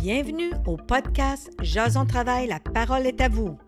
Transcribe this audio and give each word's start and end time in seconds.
Bienvenue 0.00 0.52
au 0.64 0.76
podcast 0.76 1.50
Jason 1.60 2.06
Travail, 2.06 2.46
la 2.46 2.60
parole 2.60 3.04
est 3.04 3.20
à 3.20 3.28
vous. 3.28 3.58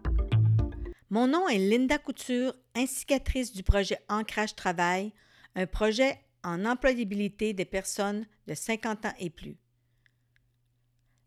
Mon 1.11 1.27
nom 1.27 1.49
est 1.49 1.59
Linda 1.59 1.99
Couture, 1.99 2.55
instigatrice 2.77 3.53
du 3.53 3.65
projet 3.65 3.99
Ancrage 4.09 4.55
Travail, 4.55 5.13
un 5.57 5.67
projet 5.67 6.21
en 6.45 6.65
employabilité 6.67 7.53
des 7.53 7.65
personnes 7.65 8.27
de 8.47 8.55
50 8.55 9.07
ans 9.07 9.13
et 9.19 9.29
plus. 9.29 9.57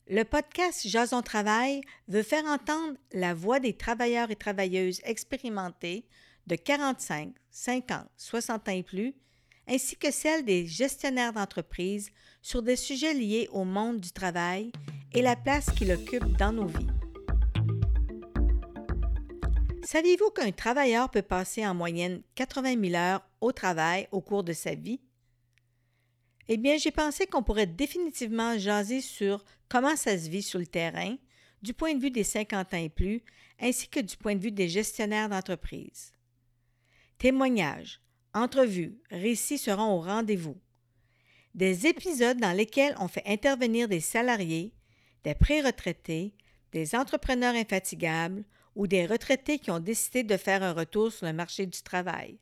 Le 0.08 0.24
podcast 0.24 0.88
Jason 0.88 1.22
Travail 1.22 1.82
veut 2.08 2.24
faire 2.24 2.46
entendre 2.46 2.98
la 3.12 3.34
voix 3.34 3.60
des 3.60 3.76
travailleurs 3.76 4.32
et 4.32 4.38
travailleuses 4.38 5.02
expérimentés 5.04 6.08
de 6.48 6.56
45, 6.56 7.34
50, 7.52 8.08
60 8.16 8.70
ans 8.70 8.72
et 8.72 8.84
plus, 8.84 9.14
ainsi 9.68 9.96
que 9.96 10.12
celle 10.12 10.46
des 10.46 10.68
gestionnaires 10.68 11.34
d'entreprise 11.34 12.12
sur 12.42 12.62
des 12.62 12.76
sujets 12.76 13.14
liés 13.14 13.48
au 13.52 13.64
monde 13.64 14.00
du 14.00 14.12
travail 14.12 14.72
et 15.14 15.22
la 15.22 15.36
place 15.36 15.70
qu'il 15.72 15.92
occupe 15.92 16.38
dans 16.38 16.52
nos 16.52 16.68
vies. 16.68 16.88
Saviez-vous 19.84 20.32
qu'un 20.32 20.52
travailleur 20.52 21.10
peut 21.10 21.22
passer 21.22 21.66
en 21.68 21.74
moyenne 21.74 22.24
80 22.36 22.82
000 22.82 22.96
heures 22.96 23.22
au 23.42 23.52
travail 23.52 24.08
au 24.12 24.22
cours 24.22 24.44
de 24.44 24.54
sa 24.54 24.76
vie? 24.76 25.02
Eh 26.48 26.58
bien, 26.58 26.78
j'ai 26.78 26.92
pensé 26.92 27.26
qu'on 27.26 27.44
pourrait 27.44 27.68
définitivement 27.68 28.58
jaser 28.58 29.02
sur 29.02 29.44
comment 29.70 29.96
ça 29.96 30.18
se 30.18 30.30
vit 30.30 30.42
sur 30.42 30.60
le 30.60 30.68
terrain, 30.68 31.16
du 31.62 31.74
point 31.74 31.94
de 31.94 32.02
vue 32.02 32.12
des 32.12 32.24
50 32.24 32.74
ans 32.74 32.78
et 32.78 32.90
plus, 32.90 33.22
ainsi 33.60 33.88
que 33.88 34.00
du 34.00 34.18
point 34.18 34.36
de 34.36 34.42
vue 34.42 34.52
des 34.52 34.68
gestionnaires 34.68 35.30
d'entreprise. 35.30 36.12
Témoignages, 37.18 38.02
entrevues, 38.34 38.98
récits 39.12 39.58
seront 39.58 39.94
au 39.94 40.02
rendez-vous. 40.02 40.58
Des 41.54 41.88
épisodes 41.88 42.40
dans 42.40 42.56
lesquels 42.56 42.96
on 43.00 43.08
fait 43.08 43.28
intervenir 43.28 43.88
des 43.88 44.00
salariés, 44.00 44.74
des 45.24 45.36
pré-retraités, 45.36 46.34
des 46.72 46.96
entrepreneurs 46.96 47.56
infatigables 47.56 48.44
ou 48.76 48.88
des 48.88 49.06
retraités 49.06 49.60
qui 49.60 49.72
ont 49.72 49.80
décidé 49.80 50.24
de 50.24 50.38
faire 50.38 50.64
un 50.64 50.74
retour 50.74 51.12
sur 51.12 51.28
le 51.28 51.34
marché 51.34 51.66
du 51.66 51.82
travail 51.84 52.40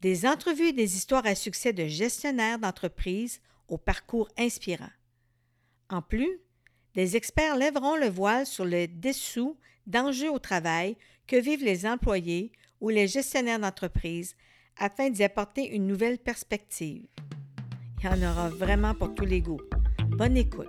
des 0.00 0.26
entrevues 0.26 0.68
et 0.68 0.72
des 0.72 0.96
histoires 0.96 1.26
à 1.26 1.34
succès 1.34 1.72
de 1.72 1.86
gestionnaires 1.86 2.58
d'entreprises 2.58 3.40
au 3.68 3.78
parcours 3.78 4.28
inspirant. 4.38 4.90
En 5.88 6.02
plus, 6.02 6.40
des 6.94 7.16
experts 7.16 7.56
lèveront 7.56 7.96
le 7.96 8.08
voile 8.08 8.46
sur 8.46 8.64
le 8.64 8.86
dessous 8.88 9.56
d'enjeux 9.86 10.30
au 10.30 10.38
travail 10.38 10.96
que 11.26 11.36
vivent 11.36 11.64
les 11.64 11.86
employés 11.86 12.52
ou 12.80 12.88
les 12.88 13.08
gestionnaires 13.08 13.58
d'entreprise 13.58 14.36
afin 14.76 15.10
d'y 15.10 15.22
apporter 15.22 15.68
une 15.74 15.86
nouvelle 15.86 16.18
perspective. 16.18 17.06
Il 18.02 18.06
y 18.06 18.08
en 18.08 18.30
aura 18.30 18.48
vraiment 18.48 18.94
pour 18.94 19.14
tous 19.14 19.26
les 19.26 19.42
goûts. 19.42 19.60
Bonne 20.08 20.36
écoute. 20.36 20.68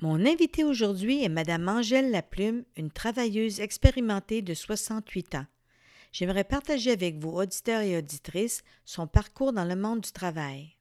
Mon 0.00 0.26
invitée 0.26 0.64
aujourd'hui 0.64 1.22
est 1.22 1.28
Madame 1.28 1.68
Angèle 1.68 2.10
Laplume, 2.10 2.64
une 2.76 2.90
travailleuse 2.90 3.60
expérimentée 3.60 4.42
de 4.42 4.52
68 4.52 5.36
ans. 5.36 5.46
J'aimerais 6.12 6.44
partager 6.44 6.90
avec 6.90 7.16
vous, 7.16 7.30
auditeurs 7.30 7.80
et 7.80 7.96
auditrices, 7.96 8.62
son 8.84 9.06
parcours 9.06 9.54
dans 9.54 9.64
le 9.64 9.76
monde 9.76 10.02
du 10.02 10.12
travail. 10.12 10.76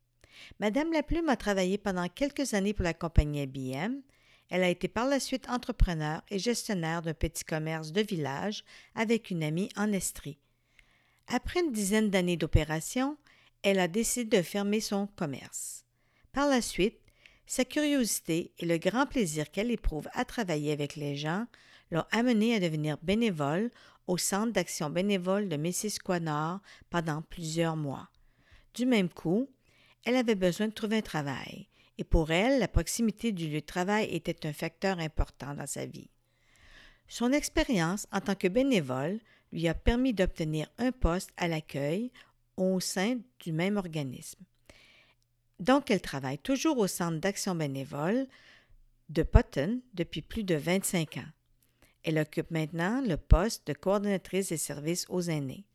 Madame 0.59 0.91
Laplume 0.91 1.29
a 1.29 1.37
travaillé 1.37 1.77
pendant 1.77 2.09
quelques 2.09 2.53
années 2.53 2.73
pour 2.73 2.83
la 2.83 2.93
compagnie 2.93 3.43
IBM. 3.43 4.01
Elle 4.49 4.63
a 4.63 4.69
été 4.69 4.89
par 4.89 5.07
la 5.07 5.21
suite 5.21 5.49
entrepreneur 5.49 6.21
et 6.29 6.37
gestionnaire 6.37 7.01
d'un 7.01 7.13
petit 7.13 7.45
commerce 7.45 7.93
de 7.93 8.01
village 8.01 8.65
avec 8.93 9.29
une 9.29 9.43
amie 9.43 9.69
en 9.77 9.93
Estrie. 9.93 10.37
Après 11.27 11.61
une 11.61 11.71
dizaine 11.71 12.09
d'années 12.09 12.35
d'opération, 12.35 13.17
elle 13.63 13.79
a 13.79 13.87
décidé 13.87 14.37
de 14.37 14.43
fermer 14.43 14.81
son 14.81 15.07
commerce. 15.07 15.85
Par 16.33 16.49
la 16.49 16.61
suite, 16.61 16.99
sa 17.45 17.63
curiosité 17.63 18.51
et 18.59 18.65
le 18.65 18.77
grand 18.77 19.05
plaisir 19.05 19.49
qu'elle 19.49 19.71
éprouve 19.71 20.09
à 20.13 20.25
travailler 20.25 20.73
avec 20.73 20.97
les 20.97 21.15
gens 21.15 21.45
l'ont 21.91 22.05
amenée 22.11 22.55
à 22.55 22.59
devenir 22.59 22.97
bénévole 23.01 23.69
au 24.07 24.17
Centre 24.17 24.53
d'action 24.53 24.89
bénévole 24.89 25.49
de 25.49 25.57
Missisquoi 25.57 26.19
Nord 26.19 26.59
pendant 26.89 27.21
plusieurs 27.21 27.75
mois. 27.75 28.09
Du 28.73 28.85
même 28.85 29.09
coup, 29.09 29.49
elle 30.05 30.15
avait 30.15 30.35
besoin 30.35 30.67
de 30.67 30.73
trouver 30.73 30.97
un 30.97 31.01
travail, 31.01 31.67
et 31.97 32.03
pour 32.03 32.31
elle, 32.31 32.59
la 32.59 32.67
proximité 32.67 33.31
du 33.31 33.47
lieu 33.47 33.61
de 33.61 33.65
travail 33.65 34.05
était 34.13 34.47
un 34.47 34.53
facteur 34.53 34.99
important 34.99 35.53
dans 35.53 35.67
sa 35.67 35.85
vie. 35.85 36.09
Son 37.07 37.31
expérience 37.31 38.07
en 38.11 38.21
tant 38.21 38.35
que 38.35 38.47
bénévole 38.47 39.19
lui 39.51 39.67
a 39.67 39.73
permis 39.73 40.13
d'obtenir 40.13 40.67
un 40.77 40.91
poste 40.91 41.31
à 41.37 41.47
l'accueil 41.47 42.11
au 42.57 42.79
sein 42.79 43.19
du 43.39 43.51
même 43.51 43.77
organisme. 43.77 44.43
Donc, 45.59 45.91
elle 45.91 46.01
travaille 46.01 46.39
toujours 46.39 46.77
au 46.77 46.87
Centre 46.87 47.19
d'action 47.19 47.53
bénévole 47.53 48.27
de 49.09 49.23
Potton 49.23 49.81
depuis 49.93 50.21
plus 50.21 50.43
de 50.43 50.55
25 50.55 51.17
ans. 51.17 51.29
Elle 52.03 52.17
occupe 52.17 52.51
maintenant 52.51 53.01
le 53.01 53.17
poste 53.17 53.67
de 53.67 53.73
coordonnatrice 53.73 54.49
des 54.49 54.57
services 54.57 55.05
aux 55.09 55.21
aînés. 55.21 55.65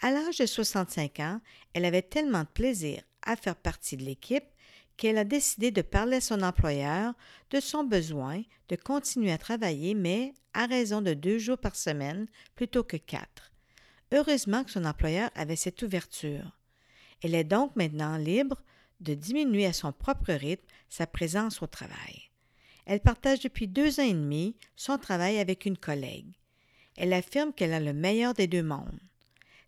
À 0.00 0.10
l'âge 0.10 0.38
de 0.38 0.46
65 0.46 1.20
ans, 1.20 1.40
elle 1.74 1.84
avait 1.84 2.02
tellement 2.02 2.42
de 2.42 2.48
plaisir 2.48 3.02
à 3.22 3.36
faire 3.36 3.56
partie 3.56 3.96
de 3.96 4.04
l'équipe 4.04 4.44
qu'elle 4.96 5.18
a 5.18 5.24
décidé 5.24 5.70
de 5.70 5.82
parler 5.82 6.16
à 6.16 6.20
son 6.20 6.42
employeur 6.42 7.14
de 7.50 7.60
son 7.60 7.84
besoin 7.84 8.42
de 8.68 8.76
continuer 8.76 9.32
à 9.32 9.38
travailler, 9.38 9.94
mais 9.94 10.34
à 10.54 10.66
raison 10.66 11.00
de 11.00 11.14
deux 11.14 11.38
jours 11.38 11.58
par 11.58 11.74
semaine 11.74 12.26
plutôt 12.54 12.84
que 12.84 12.96
quatre. 12.96 13.52
Heureusement 14.12 14.64
que 14.64 14.70
son 14.70 14.84
employeur 14.84 15.30
avait 15.34 15.56
cette 15.56 15.82
ouverture. 15.82 16.58
Elle 17.22 17.34
est 17.34 17.44
donc 17.44 17.76
maintenant 17.76 18.16
libre 18.16 18.62
de 19.00 19.14
diminuer 19.14 19.66
à 19.66 19.72
son 19.72 19.92
propre 19.92 20.32
rythme 20.32 20.66
sa 20.88 21.06
présence 21.06 21.62
au 21.62 21.66
travail. 21.66 22.29
Elle 22.86 23.00
partage 23.00 23.40
depuis 23.40 23.68
deux 23.68 24.00
ans 24.00 24.04
et 24.04 24.12
demi 24.12 24.56
son 24.76 24.98
travail 24.98 25.38
avec 25.38 25.66
une 25.66 25.78
collègue. 25.78 26.32
Elle 26.96 27.12
affirme 27.12 27.52
qu'elle 27.52 27.72
a 27.72 27.80
le 27.80 27.92
meilleur 27.92 28.34
des 28.34 28.46
deux 28.46 28.62
mondes. 28.62 29.00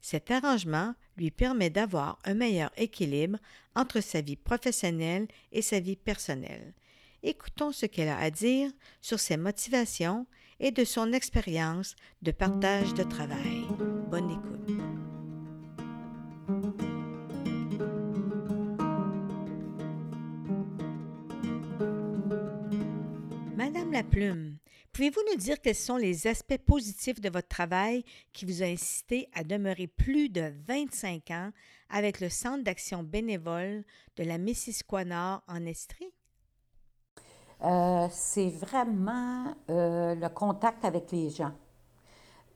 Cet 0.01 0.31
arrangement 0.31 0.95
lui 1.17 1.31
permet 1.31 1.71
d'avoir 1.71 2.19
un 2.25 2.35
meilleur 2.35 2.71
équilibre 2.77 3.39
entre 3.75 4.01
sa 4.01 4.21
vie 4.21 4.37
professionnelle 4.37 5.29
et 5.53 5.63
sa 5.63 5.81
vie 5.81 5.97
personnelle. 5.97 6.75
Écoutons 7.23 7.71
ce 7.71 7.87
qu'elle 7.87 8.09
a 8.09 8.19
à 8.19 8.31
dire 8.31 8.71
sur 9.01 9.21
ses 9.21 9.37
motivations 9.37 10.27
et 10.59 10.73
de 10.73 10.85
son 10.85 11.13
expérience 11.13 11.95
de 12.23 12.33
partage 12.33 12.95
de 12.95 13.05
travail. 13.05 13.63
Bonne 14.11 14.31
écoute. 14.31 14.62
Madame 23.73 23.93
la 23.93 24.03
Plume, 24.03 24.59
pouvez-vous 24.93 25.23
nous 25.31 25.39
dire 25.39 25.59
quels 25.59 25.75
sont 25.75 25.97
les 25.97 26.27
aspects 26.27 26.59
positifs 26.59 27.23
de 27.23 27.31
votre 27.31 27.49
travail 27.49 28.05
qui 28.35 28.45
vous 28.45 28.63
ont 28.63 28.67
incité 28.67 29.31
à 29.33 29.45
demeurer 29.45 29.87
plus 29.87 30.29
de 30.29 30.53
25 30.69 31.31
ans 31.31 31.51
avec 31.89 32.21
le 32.21 32.29
Centre 32.29 32.65
d'action 32.65 33.03
bénévole 33.03 33.83
de 34.17 34.25
la 34.25 34.37
Missisquoi 34.37 35.07
Nord 35.07 35.43
en 35.49 35.65
Estrie? 35.65 36.13
Euh, 37.65 38.09
c'est 38.11 38.51
vraiment 38.51 39.55
euh, 39.71 40.17
le 40.17 40.29
contact 40.29 40.85
avec 40.85 41.11
les 41.11 41.31
gens. 41.31 41.53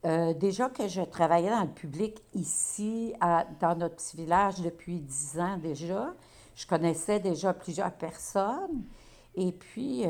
Euh, 0.04 0.34
déjà 0.34 0.68
que 0.68 0.86
je 0.86 1.00
travaillais 1.00 1.50
dans 1.50 1.64
le 1.64 1.72
public 1.72 2.22
ici, 2.34 3.14
dans 3.58 3.74
notre 3.74 3.96
petit 3.96 4.18
village 4.18 4.60
depuis 4.60 5.00
dix 5.00 5.40
ans 5.40 5.56
déjà, 5.56 6.12
je 6.54 6.66
connaissais 6.66 7.20
déjà 7.20 7.54
plusieurs 7.54 7.92
personnes. 7.92 8.84
Et 9.34 9.52
puis, 9.52 10.04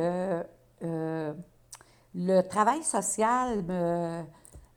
le 0.82 2.40
travail 2.42 2.82
social 2.82 3.62
me, 3.64 4.22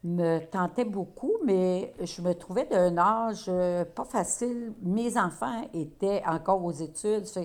me 0.03 0.39
tentait 0.39 0.85
beaucoup, 0.85 1.33
mais 1.45 1.93
je 2.01 2.21
me 2.21 2.33
trouvais 2.33 2.65
d'un 2.65 2.97
âge 2.97 3.45
euh, 3.47 3.83
pas 3.83 4.05
facile. 4.05 4.73
Mes 4.81 5.17
enfants 5.17 5.67
étaient 5.73 6.21
encore 6.25 6.63
aux 6.63 6.71
études. 6.71 7.25
Je 7.35 7.41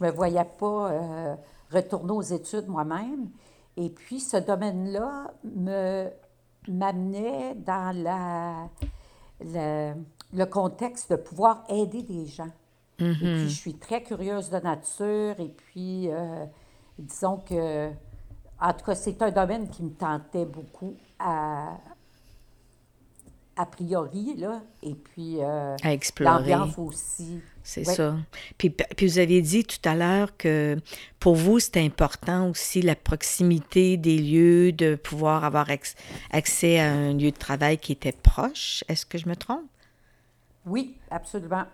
ne 0.00 0.06
me 0.06 0.12
voyais 0.12 0.44
pas 0.58 0.90
euh, 0.90 1.36
retourner 1.70 2.12
aux 2.12 2.22
études 2.22 2.68
moi-même. 2.68 3.28
Et 3.76 3.90
puis, 3.90 4.20
ce 4.20 4.36
domaine-là 4.36 5.32
me 5.44 6.08
m'amenait 6.68 7.54
dans 7.54 7.96
la, 7.96 8.68
le 9.40 10.44
contexte 10.44 11.10
de 11.10 11.16
pouvoir 11.16 11.64
aider 11.70 12.02
des 12.02 12.26
gens. 12.26 12.50
Et 12.98 13.12
puis, 13.12 13.26
mm-hmm. 13.26 13.44
je 13.44 13.48
suis 13.48 13.74
très 13.74 14.02
curieuse 14.02 14.50
de 14.50 14.58
nature. 14.58 15.40
Et 15.40 15.48
puis, 15.48 16.10
disons 17.00 17.38
que, 17.38 17.88
en 18.60 18.72
tout 18.72 18.84
cas, 18.84 18.94
c'est 18.94 19.20
un 19.22 19.30
domaine 19.30 19.68
qui 19.68 19.82
me 19.82 19.90
tentait 19.90 20.44
beaucoup 20.44 20.96
à, 21.18 21.78
a 23.56 23.66
priori, 23.66 24.34
là. 24.36 24.62
Et 24.82 24.94
puis, 24.94 25.36
euh, 25.40 25.76
À 25.82 25.92
explorer. 25.92 26.50
l'ambiance 26.50 26.78
aussi. 26.78 27.40
C'est 27.62 27.84
ça. 27.84 28.16
Puis, 28.56 28.70
puis 28.70 29.06
vous 29.06 29.18
aviez 29.18 29.42
dit 29.42 29.64
tout 29.64 29.86
à 29.88 29.94
l'heure 29.94 30.36
que 30.36 30.78
pour 31.18 31.34
vous, 31.34 31.60
c'était 31.60 31.84
important 31.84 32.48
aussi 32.48 32.80
la 32.80 32.96
proximité 32.96 33.96
des 33.96 34.18
lieux, 34.18 34.72
de 34.72 34.94
pouvoir 34.94 35.44
avoir 35.44 35.68
accès 36.30 36.80
à 36.80 36.90
un 36.90 37.12
lieu 37.12 37.30
de 37.30 37.36
travail 37.36 37.78
qui 37.78 37.92
était 37.92 38.12
proche. 38.12 38.82
Est-ce 38.88 39.04
que 39.04 39.18
je 39.18 39.28
me 39.28 39.36
trompe? 39.36 39.66
Oui, 40.66 40.96
absolument. 41.10 41.64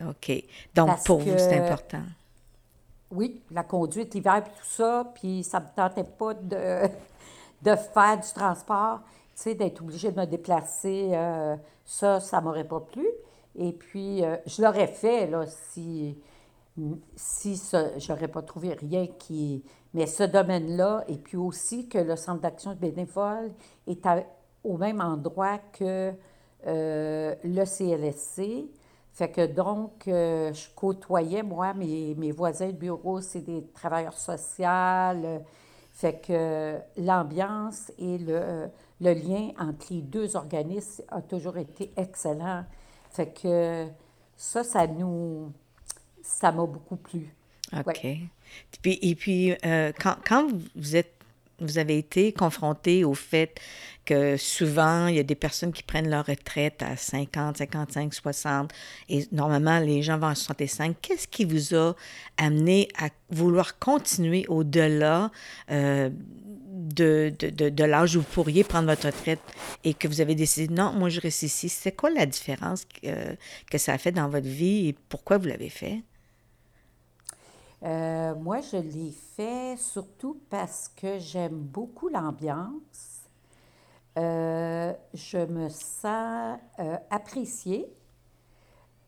OK. 0.00 0.32
Donc, 0.74 0.88
Parce 0.88 1.04
pour 1.04 1.20
vous, 1.20 1.36
c'est 1.36 1.58
important. 1.58 2.02
Oui, 3.14 3.42
la 3.50 3.62
conduite 3.62 4.14
l'hiver, 4.14 4.42
puis 4.44 4.52
tout 4.58 4.66
ça, 4.68 5.10
puis 5.14 5.44
ça 5.44 5.60
me 5.60 5.66
tentait 5.76 6.04
pas 6.04 6.34
de, 6.34 6.88
de 7.62 7.76
faire 7.76 8.18
du 8.20 8.28
transport, 8.34 9.00
tu 9.36 9.42
sais, 9.42 9.54
d'être 9.54 9.80
obligée 9.82 10.12
de 10.12 10.20
me 10.20 10.26
déplacer, 10.26 11.10
euh, 11.14 11.56
ça, 11.84 12.20
ça 12.20 12.40
m'aurait 12.40 12.66
pas 12.68 12.80
plu. 12.80 13.06
Et 13.56 13.72
puis, 13.72 14.24
euh, 14.24 14.36
je 14.46 14.62
l'aurais 14.62 14.88
fait, 14.88 15.26
là, 15.28 15.46
si, 15.46 16.18
si 17.16 17.60
j'aurais 17.98 18.28
pas 18.28 18.42
trouvé 18.42 18.72
rien 18.74 19.06
qui... 19.06 19.64
Mais 19.92 20.06
ce 20.06 20.24
domaine-là, 20.24 21.04
et 21.06 21.16
puis 21.18 21.36
aussi 21.36 21.88
que 21.88 21.98
le 21.98 22.16
Centre 22.16 22.40
d'action 22.40 22.74
bénévole 22.74 23.52
est 23.86 24.04
à- 24.06 24.24
au 24.64 24.76
même 24.76 25.00
endroit 25.00 25.58
que 25.72 26.12
euh, 26.66 27.34
le 27.44 27.64
CLSC, 27.64 28.66
fait 29.14 29.30
que 29.30 29.46
donc, 29.46 30.06
euh, 30.08 30.52
je 30.52 30.66
côtoyais, 30.74 31.42
moi, 31.42 31.72
mes, 31.72 32.14
mes 32.16 32.32
voisins 32.32 32.66
de 32.66 32.72
bureau, 32.72 33.20
c'est 33.20 33.40
des 33.40 33.64
travailleurs 33.72 34.18
sociaux. 34.18 34.66
euh, 34.66 35.38
Fait 35.92 36.20
que 36.20 36.78
l'ambiance 36.96 37.92
et 37.96 38.18
le, 38.18 38.68
le 39.00 39.12
lien 39.14 39.50
entre 39.58 39.86
les 39.90 40.02
deux 40.02 40.34
organismes 40.36 41.04
a 41.08 41.22
toujours 41.22 41.56
été 41.56 41.92
excellent. 41.96 42.64
Fait 43.10 43.28
que 43.32 43.86
ça, 44.36 44.64
ça 44.64 44.86
nous... 44.86 45.52
Ça 46.26 46.50
m'a 46.50 46.66
beaucoup 46.66 46.96
plu. 46.96 47.34
OK. 47.76 48.06
Puis, 48.82 48.98
et 49.02 49.14
puis, 49.14 49.52
euh, 49.64 49.92
quand, 50.00 50.16
quand 50.26 50.48
vous 50.74 50.96
êtes, 50.96 51.12
vous 51.60 51.78
avez 51.78 51.98
été 51.98 52.32
confronté 52.32 53.04
au 53.04 53.14
fait 53.14 53.60
que 54.04 54.36
souvent, 54.36 55.06
il 55.06 55.16
y 55.16 55.18
a 55.18 55.22
des 55.22 55.34
personnes 55.34 55.72
qui 55.72 55.82
prennent 55.82 56.10
leur 56.10 56.26
retraite 56.26 56.82
à 56.82 56.96
50, 56.96 57.58
55, 57.58 58.12
60, 58.12 58.72
et 59.08 59.26
normalement, 59.32 59.78
les 59.78 60.02
gens 60.02 60.18
vont 60.18 60.28
à 60.28 60.34
65. 60.34 60.96
Qu'est-ce 61.00 61.26
qui 61.26 61.44
vous 61.44 61.74
a 61.74 61.94
amené 62.36 62.88
à 62.98 63.08
vouloir 63.30 63.78
continuer 63.78 64.44
au-delà 64.48 65.30
euh, 65.70 66.10
de, 66.74 67.84
l'âge 67.84 68.16
où 68.16 68.20
vous 68.20 68.26
pourriez 68.26 68.64
prendre 68.64 68.88
votre 68.88 69.06
retraite 69.06 69.40
et 69.84 69.94
que 69.94 70.08
vous 70.08 70.20
avez 70.20 70.34
décidé, 70.34 70.72
non, 70.72 70.92
moi, 70.92 71.08
je 71.08 71.20
reste 71.20 71.42
ici? 71.42 71.68
C'est 71.68 71.92
quoi 71.92 72.10
la 72.10 72.26
différence 72.26 72.84
que, 72.84 73.36
que 73.70 73.78
ça 73.78 73.94
a 73.94 73.98
fait 73.98 74.12
dans 74.12 74.28
votre 74.28 74.48
vie 74.48 74.88
et 74.88 74.96
pourquoi 75.08 75.38
vous 75.38 75.46
l'avez 75.46 75.70
fait? 75.70 76.02
Euh, 77.84 78.34
moi, 78.36 78.60
je 78.60 78.78
l'ai 78.78 79.10
fait 79.10 79.76
surtout 79.76 80.40
parce 80.48 80.88
que 80.88 81.18
j'aime 81.18 81.58
beaucoup 81.58 82.08
l'ambiance. 82.08 83.20
Euh, 84.16 84.92
je 85.12 85.38
me 85.38 85.68
sens 85.68 86.58
euh, 86.78 86.96
appréciée. 87.10 87.92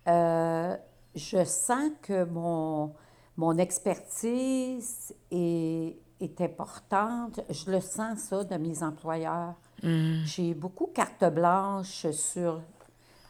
Je 0.06 1.44
sens 1.44 1.90
que 2.02 2.24
mon, 2.24 2.92
mon 3.36 3.56
expertise 3.56 5.14
est, 5.30 5.96
est 6.20 6.40
importante. 6.42 7.40
Je 7.48 7.70
le 7.70 7.80
sens, 7.80 8.18
ça, 8.18 8.44
de 8.44 8.56
mes 8.56 8.82
employeurs. 8.82 9.54
J'ai 9.82 10.52
beaucoup 10.54 10.86
carte 10.86 11.24
blanche 11.32 12.10
sur... 12.10 12.60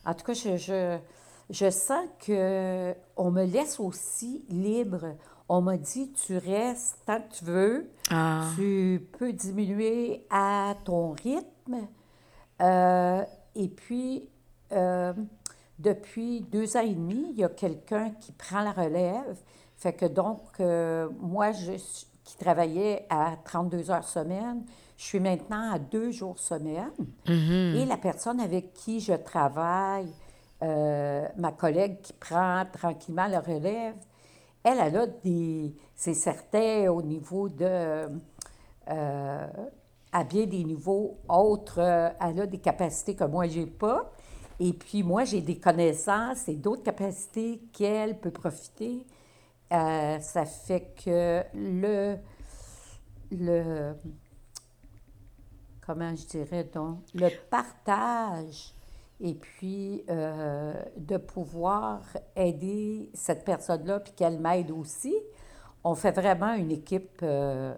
En 0.04 0.14
tout 0.14 0.24
cas, 0.24 0.34
je, 0.34 0.56
je, 0.56 0.98
je 1.50 1.70
sens 1.70 2.04
que 2.18 2.94
on 3.16 3.30
me 3.30 3.44
laisse 3.44 3.78
aussi 3.78 4.44
libre. 4.48 5.14
On 5.48 5.60
m'a 5.60 5.76
dit, 5.76 6.10
tu 6.12 6.38
restes 6.38 6.98
tant 7.06 7.20
que 7.20 7.32
tu 7.32 7.44
veux. 7.44 7.90
Ah. 8.10 8.48
Tu 8.56 9.06
peux 9.16 9.32
diminuer 9.32 10.26
à 10.28 10.74
ton 10.84 11.12
rythme. 11.12 11.86
Euh, 12.60 13.22
et 13.54 13.68
puis, 13.68 14.28
euh, 14.72 15.12
depuis 15.78 16.40
deux 16.40 16.76
ans 16.76 16.80
et 16.80 16.94
demi, 16.94 17.28
il 17.30 17.38
y 17.38 17.44
a 17.44 17.48
quelqu'un 17.48 18.10
qui 18.20 18.32
prend 18.32 18.62
la 18.62 18.72
relève. 18.72 19.36
Fait 19.76 19.92
que 19.92 20.06
donc, 20.06 20.40
euh, 20.58 21.08
moi, 21.20 21.52
je, 21.52 21.72
qui 22.24 22.36
travaillais 22.38 23.06
à 23.08 23.36
32 23.44 23.90
heures 23.92 24.08
semaine, 24.08 24.64
je 24.96 25.04
suis 25.04 25.20
maintenant 25.20 25.70
à 25.72 25.78
deux 25.78 26.10
jours 26.10 26.38
semaine. 26.38 26.90
Et 27.28 27.84
la 27.84 27.98
personne 27.98 28.40
avec 28.40 28.72
qui 28.72 28.98
je 28.98 29.12
travaille, 29.12 30.10
ma 30.60 31.52
collègue 31.52 32.00
qui 32.00 32.14
prend 32.14 32.64
tranquillement 32.72 33.26
la 33.26 33.40
relève, 33.40 33.94
elle, 34.66 34.96
a 34.96 35.06
des. 35.06 35.74
C'est 35.94 36.14
certain 36.14 36.90
au 36.90 37.02
niveau 37.02 37.48
de. 37.48 38.08
euh, 38.88 39.46
à 40.12 40.24
bien 40.24 40.46
des 40.46 40.64
niveaux 40.64 41.18
autres, 41.28 41.78
euh, 41.78 42.08
elle 42.20 42.40
a 42.40 42.46
des 42.46 42.58
capacités 42.58 43.14
que 43.14 43.24
moi, 43.24 43.46
j'ai 43.46 43.66
pas. 43.66 44.10
Et 44.58 44.72
puis, 44.72 45.02
moi, 45.02 45.24
j'ai 45.24 45.42
des 45.42 45.58
connaissances 45.58 46.48
et 46.48 46.56
d'autres 46.56 46.82
capacités 46.82 47.60
qu'elle 47.72 48.18
peut 48.18 48.30
profiter. 48.30 49.06
Euh, 49.72 50.18
ça 50.20 50.44
fait 50.44 50.94
que 51.04 51.42
le. 51.54 52.16
le 53.30 53.94
comment 55.86 56.14
je 56.16 56.26
dirais 56.26 56.64
donc, 56.64 57.00
le 57.14 57.28
partage 57.48 58.75
et 59.20 59.34
puis 59.34 60.04
euh, 60.10 60.74
de 60.96 61.16
pouvoir 61.16 62.00
aider 62.34 63.10
cette 63.14 63.44
personne-là 63.44 64.00
puis 64.00 64.12
qu'elle 64.14 64.38
m'aide 64.38 64.70
aussi, 64.70 65.14
on 65.84 65.94
fait 65.94 66.12
vraiment 66.12 66.52
une 66.54 66.70
équipe 66.70 67.20
euh, 67.22 67.74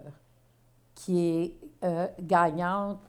qui 0.95 1.19
est 1.19 1.53
euh, 1.83 2.07
gagnante 2.21 2.99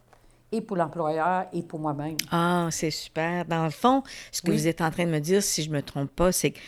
et 0.53 0.61
pour 0.61 0.77
l'employeur 0.77 1.47
et 1.53 1.63
pour 1.63 1.79
moi-même. 1.81 2.17
Ah, 2.31 2.69
c'est 2.71 2.91
super. 2.91 3.45
Dans 3.45 3.65
le 3.65 3.71
fond, 3.71 4.03
ce 4.33 4.43
que 4.43 4.51
Oui. 4.51 4.57
vous 4.57 4.69
êtes 4.69 4.81
en 4.81 4.91
train 4.91 5.07
de 5.07 5.11
me 5.11 5.21
dire, 5.21 5.43
si 5.43 5.63
je 5.63 5.71
me 5.71 5.81
trompe 5.83 6.11
pas, 6.11 6.33
c'est 6.33 6.51
que 6.53 6.59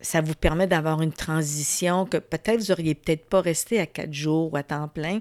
ça 0.00 0.20
vous 0.20 0.34
permet 0.34 0.66
d'avoir 0.66 1.02
une 1.02 1.12
transition 1.12 2.04
que 2.06 2.18
peut-être 2.18 2.58
vous 2.60 2.70
auriez 2.72 2.94
peut-être 2.94 3.28
pas 3.28 3.40
resté 3.40 3.80
à 3.80 3.86
quatre 3.86 4.12
jours 4.12 4.52
ou 4.52 4.56
à 4.56 4.62
temps 4.62 4.88
plein 4.88 5.20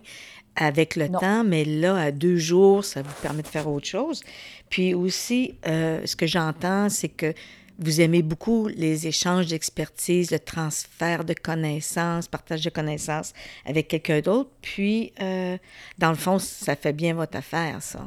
avec 0.57 0.95
le 0.95 1.07
Non. 1.07 1.19
temps, 1.19 1.43
mais 1.43 1.63
là, 1.63 1.95
à 1.95 2.11
deux 2.11 2.37
jours, 2.37 2.83
ça 2.83 3.01
vous 3.01 3.13
permet 3.21 3.43
de 3.43 3.47
faire 3.47 3.69
autre 3.69 3.87
chose. 3.87 4.23
Puis 4.69 4.93
aussi, 4.93 5.55
euh, 5.67 6.01
ce 6.05 6.15
que 6.15 6.25
j'entends, 6.27 6.89
c'est 6.89 7.09
que 7.09 7.33
vous 7.79 8.01
aimez 8.01 8.23
beaucoup 8.23 8.67
les 8.67 9.05
échanges 9.05 9.47
d'expertise, 9.47 10.31
le 10.31 10.39
transfert 10.39 11.23
de 11.23 11.35
connaissances, 11.35 12.27
partage 12.27 12.63
de 12.63 12.71
connaissances 12.71 13.33
avec 13.65 13.87
quelqu'un 13.87 14.19
d'autre. 14.19 14.49
Puis, 14.61 15.13
euh, 15.21 15.57
dans 15.99 16.09
le 16.09 16.15
fond, 16.15 16.39
ça 16.39 16.75
fait 16.75 16.93
bien 16.93 17.13
votre 17.13 17.37
affaire, 17.37 17.81
ça. 17.83 17.99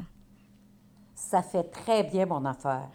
Ça 1.14 1.42
fait 1.42 1.62
très 1.70 2.02
bien 2.02 2.26
mon 2.26 2.44
affaire. 2.44 2.88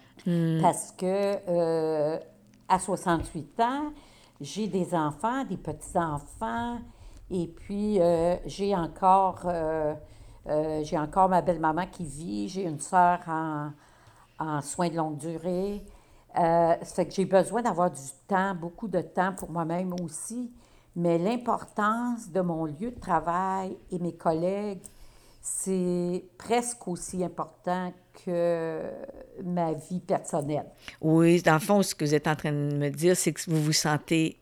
Parce 0.62 0.92
que 0.98 1.38
euh, 1.48 2.20
à 2.68 2.80
68 2.80 3.60
ans, 3.62 3.94
j'ai 4.42 4.68
des 4.68 4.94
enfants, 4.94 5.46
des 5.46 5.56
petits-enfants, 5.56 6.80
et 7.36 7.48
puis 7.48 8.00
euh, 8.00 8.38
j'ai 8.46 8.74
encore, 8.76 9.42
euh, 9.46 9.94
euh, 10.48 10.84
encore 10.94 11.28
ma 11.28 11.42
belle-maman 11.42 11.88
qui 11.88 12.06
vit, 12.06 12.48
j'ai 12.48 12.64
une 12.64 12.80
sœur 12.80 13.20
en, 13.28 13.72
en 14.40 14.62
soins 14.62 14.90
de 14.90 14.96
longue 14.96 15.18
durée. 15.18 15.84
Ça 16.34 16.78
fait 16.84 17.06
que 17.08 17.14
j'ai 17.14 17.26
besoin 17.26 17.62
d'avoir 17.62 17.92
du 17.92 18.02
temps, 18.28 18.56
beaucoup 18.56 18.88
de 18.88 19.02
temps 19.02 19.34
pour 19.34 19.50
moi-même 19.50 19.94
aussi. 20.02 20.52
Mais 20.96 21.18
l'importance 21.18 22.30
de 22.30 22.42
mon 22.42 22.66
lieu 22.66 22.92
de 22.92 23.00
travail 23.00 23.78
et 23.92 24.00
mes 24.00 24.16
collègues, 24.16 24.82
c'est 25.42 26.24
presque 26.38 26.88
aussi 26.88 27.24
important 27.24 27.94
que 28.26 28.82
ma 29.44 29.74
vie 29.74 30.00
personnelle. 30.00 30.66
Oui, 31.02 31.42
dans 31.42 31.54
le 31.54 31.60
fond, 31.60 31.82
ce 31.84 31.96
que 31.96 32.06
vous 32.06 32.16
êtes 32.16 32.28
en 32.28 32.36
train 32.36 32.52
de 32.52 32.76
me 32.76 32.90
dire, 32.90 33.16
c'est 33.16 33.32
que 33.34 33.42
vous 33.50 33.62
vous 33.62 33.74
sentez 33.74 34.40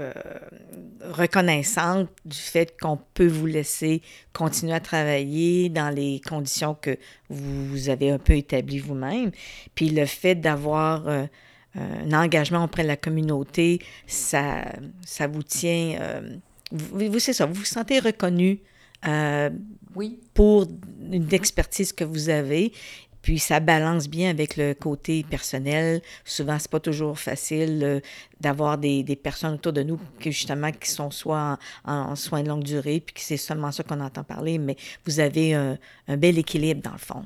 euh, 0.00 0.12
euh, 0.26 1.12
reconnaissante 1.12 2.08
du 2.24 2.36
fait 2.36 2.74
qu'on 2.80 2.98
peut 3.14 3.26
vous 3.26 3.46
laisser 3.46 4.02
continuer 4.32 4.72
à 4.74 4.80
travailler 4.80 5.68
dans 5.68 5.90
les 5.94 6.20
conditions 6.26 6.74
que 6.74 6.96
vous 7.28 7.88
avez 7.88 8.10
un 8.10 8.18
peu 8.18 8.34
établies 8.34 8.78
vous-même. 8.78 9.30
Puis 9.74 9.90
le 9.90 10.06
fait 10.06 10.34
d'avoir 10.34 11.06
euh, 11.08 11.26
un 11.76 12.12
engagement 12.12 12.64
auprès 12.64 12.82
de 12.82 12.88
la 12.88 12.96
communauté, 12.96 13.78
ça, 14.06 14.64
ça 15.04 15.26
vous 15.26 15.42
tient... 15.42 15.98
euh, 16.00 16.36
vous, 16.72 17.10
vous- 17.12 17.18
c'est 17.18 17.32
ça, 17.32 17.46
vous 17.46 17.54
vous 17.54 17.64
sentez 17.64 17.98
reconnu 17.98 18.60
euh, 19.06 19.50
Oui, 19.94 20.18
pour 20.34 20.66
une 21.12 21.32
expertise 21.32 21.92
que 21.92 22.04
vous 22.04 22.28
avez. 22.28 22.72
Puis 23.22 23.38
ça 23.38 23.60
balance 23.60 24.08
bien 24.08 24.30
avec 24.30 24.56
le 24.56 24.74
côté 24.74 25.24
personnel. 25.24 26.02
Souvent, 26.24 26.58
c'est 26.58 26.70
pas 26.70 26.80
toujours 26.80 27.18
facile 27.18 27.80
euh, 27.84 28.00
d'avoir 28.40 28.78
des, 28.78 29.04
personnes 29.22 29.54
autour 29.54 29.72
de 29.72 29.82
nous 29.82 29.98
qui 30.20 30.32
justement 30.32 30.72
qui 30.72 30.90
sont 30.90 31.10
soit 31.10 31.58
en, 31.84 32.16
soins 32.16 32.42
de 32.42 32.48
longue 32.48 32.64
durée, 32.64 33.00
puis 33.00 33.14
que 33.14 33.20
c'est 33.20 33.36
seulement 33.36 33.72
ça 33.72 33.82
qu'on 33.84 34.00
entend 34.00 34.24
parler, 34.24 34.58
mais 34.58 34.76
vous 35.06 35.20
avez 35.20 35.54
un, 35.54 35.78
un 36.08 36.16
bel 36.16 36.38
équilibre 36.38 36.82
dans 36.82 36.92
le 36.92 36.98
fond. 36.98 37.24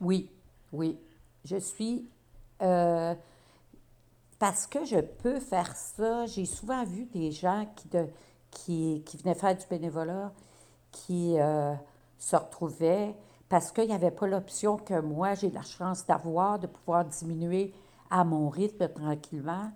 oui, 0.00 0.30
Oui. 0.72 0.96
Je 1.44 1.56
suis. 1.58 2.06
euh, 2.62 3.14
parce 4.38 4.66
que 4.66 4.84
je 4.84 5.00
peux 5.00 5.40
faire 5.40 5.74
ça, 5.76 6.26
j'ai 6.26 6.44
souvent 6.46 6.84
vu 6.84 7.06
des 7.06 7.30
gens 7.32 7.66
qui, 7.76 7.88
de- 7.88 8.08
qui, 8.50 9.02
qui 9.06 9.16
venaient 9.16 9.34
faire 9.34 9.56
du 9.56 9.64
bénévolat, 9.68 10.32
qui 10.92 11.38
euh, 11.38 11.74
se 12.18 12.36
retrouvaient 12.36 13.14
parce 13.54 13.70
qu'il 13.70 13.86
n'y 13.86 13.94
avait 13.94 14.10
pas 14.10 14.26
l'option 14.26 14.78
que 14.78 15.00
moi, 15.00 15.34
j'ai 15.34 15.48
la 15.48 15.62
chance 15.62 16.04
d'avoir, 16.06 16.58
de 16.58 16.66
pouvoir 16.66 17.04
diminuer 17.04 17.72
à 18.10 18.24
mon 18.24 18.48
rythme 18.48 18.88
tranquillement. 18.88 19.70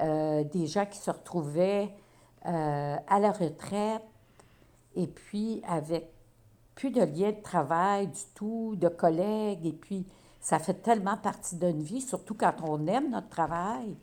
Euh, 0.00 0.42
des 0.42 0.66
gens 0.66 0.86
qui 0.86 0.98
se 0.98 1.12
retrouvaient 1.12 1.88
euh, 2.46 2.96
à 3.06 3.20
la 3.20 3.30
retraite 3.30 4.02
et 4.96 5.06
puis 5.06 5.62
avec 5.68 6.08
plus 6.74 6.90
de 6.90 7.02
lien 7.02 7.30
de 7.30 7.40
travail 7.40 8.08
du 8.08 8.22
tout, 8.34 8.74
de 8.74 8.88
collègues, 8.88 9.64
et 9.64 9.72
puis 9.72 10.04
ça 10.40 10.58
fait 10.58 10.82
tellement 10.82 11.16
partie 11.16 11.54
d'une 11.54 11.82
vie, 11.82 12.00
surtout 12.00 12.34
quand 12.34 12.56
on 12.64 12.88
aime 12.88 13.10
notre 13.10 13.28
travail. 13.28 13.96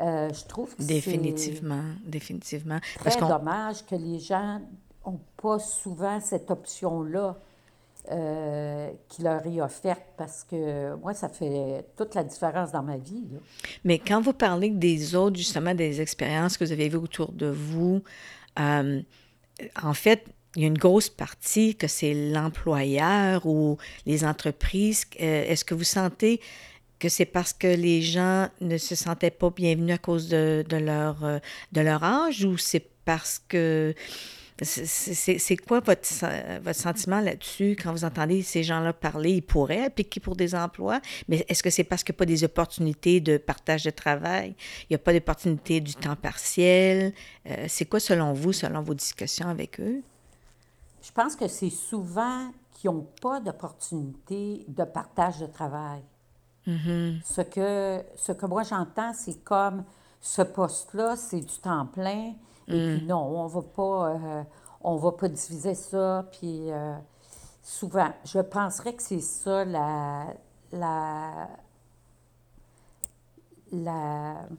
Euh, 0.00 0.32
je 0.32 0.46
trouve 0.46 0.74
que 0.74 0.82
c'est 0.82 0.88
Définitivement, 0.88 1.84
définitivement. 2.02 2.78
Qu'on 3.04 3.28
dommage 3.28 3.84
que 3.84 3.94
les 3.94 4.20
gens 4.20 4.62
n'ont 5.04 5.20
pas 5.36 5.58
souvent 5.58 6.18
cette 6.18 6.50
option-là 6.50 7.36
euh, 8.10 8.90
qui 9.08 9.22
leur 9.22 9.46
est 9.46 9.60
offerte, 9.60 10.02
parce 10.16 10.42
que 10.42 10.96
moi, 10.96 11.14
ça 11.14 11.28
fait 11.28 11.86
toute 11.96 12.16
la 12.16 12.24
différence 12.24 12.72
dans 12.72 12.82
ma 12.82 12.96
vie. 12.96 13.24
là. 13.30 13.38
Mais 13.84 14.00
quand 14.00 14.20
vous 14.20 14.32
parlez 14.32 14.70
des 14.70 15.14
autres, 15.14 15.36
justement, 15.36 15.72
des 15.72 16.00
expériences 16.00 16.56
que 16.56 16.64
vous 16.64 16.72
avez 16.72 16.88
vues 16.88 16.96
autour 16.96 17.30
de 17.30 17.46
vous, 17.46 18.02
euh, 18.58 19.00
en 19.80 19.94
fait, 19.94 20.24
il 20.56 20.62
y 20.62 20.64
a 20.64 20.68
une 20.68 20.78
grosse 20.78 21.10
partie 21.10 21.76
que 21.76 21.86
c'est 21.86 22.12
l'employeur 22.12 23.46
ou 23.46 23.78
les 24.04 24.24
entreprises. 24.24 25.04
Euh, 25.20 25.44
Est-ce 25.44 25.64
que 25.64 25.74
vous 25.74 25.84
sentez 25.84 26.40
que 26.98 27.08
c'est 27.08 27.24
parce 27.24 27.52
que 27.52 27.68
les 27.68 28.02
gens 28.02 28.48
ne 28.60 28.78
se 28.78 28.96
sentaient 28.96 29.30
pas 29.30 29.50
bienvenus 29.50 29.94
à 29.94 29.98
cause 29.98 30.28
de, 30.28 30.64
leur, 30.70 31.40
de 31.70 31.80
leur 31.80 32.02
âge 32.02 32.44
ou 32.44 32.58
c'est 32.58 32.84
parce 33.04 33.40
que... 33.48 33.94
c'est- 34.60 35.56
quoi 35.56 35.80
votre, 35.80 36.60
votre 36.60 36.78
sentiment 36.78 37.20
là-dessus 37.20 37.76
quand 37.82 37.92
vous 37.92 38.04
entendez 38.04 38.42
ces 38.42 38.62
gens-là 38.62 38.92
parler? 38.92 39.32
Ils 39.32 39.42
pourraient 39.42 39.84
appliquer 39.84 40.20
pour 40.20 40.36
des 40.36 40.54
emplois, 40.54 41.00
mais 41.28 41.44
est-ce 41.48 41.62
que 41.62 41.70
c'est 41.70 41.84
parce 41.84 42.04
qu'il 42.04 42.12
n'y 42.12 42.16
a 42.16 42.20
pas 42.20 42.26
des 42.26 42.44
opportunités 42.44 43.20
de 43.20 43.38
partage 43.38 43.84
de 43.84 43.90
travail? 43.90 44.54
Il 44.82 44.92
n'y 44.92 44.96
a 44.96 44.98
pas 44.98 45.12
d'opportunité 45.12 45.80
du 45.80 45.94
temps 45.94 46.16
partiel? 46.16 47.12
Euh, 47.48 47.66
c'est 47.68 47.86
quoi 47.86 48.00
selon 48.00 48.32
vous, 48.32 48.52
selon 48.52 48.82
vos 48.82 48.94
discussions 48.94 49.48
avec 49.48 49.80
eux? 49.80 50.02
Je 51.02 51.10
pense 51.12 51.34
que 51.34 51.48
c'est 51.48 51.70
souvent 51.70 52.52
qu'ils 52.74 52.90
n'ont 52.90 53.08
pas 53.20 53.40
d'opportunité 53.40 54.64
de 54.68 54.84
partage 54.84 55.38
de 55.38 55.46
travail. 55.46 56.02
Ce 56.64 57.40
que, 57.40 58.04
ce 58.14 58.30
que 58.30 58.46
moi 58.46 58.62
j'entends, 58.62 59.12
c'est 59.14 59.42
comme 59.42 59.84
ce 60.20 60.42
poste-là, 60.42 61.16
c'est 61.16 61.40
du 61.40 61.58
temps 61.58 61.86
plein. 61.86 62.34
Et 62.68 62.96
puis 62.98 63.06
non, 63.06 63.18
on 63.42 63.46
va 63.46 63.62
pas, 63.62 64.08
euh, 64.10 64.42
on 64.82 64.96
va 64.96 65.12
pas 65.12 65.28
diviser 65.28 65.74
ça. 65.74 66.26
Puis 66.32 66.70
euh, 66.70 66.94
souvent, 67.62 68.10
je 68.24 68.38
penserais 68.40 68.94
que 68.94 69.02
c'est 69.02 69.20
ça 69.20 69.64
la, 69.64 70.26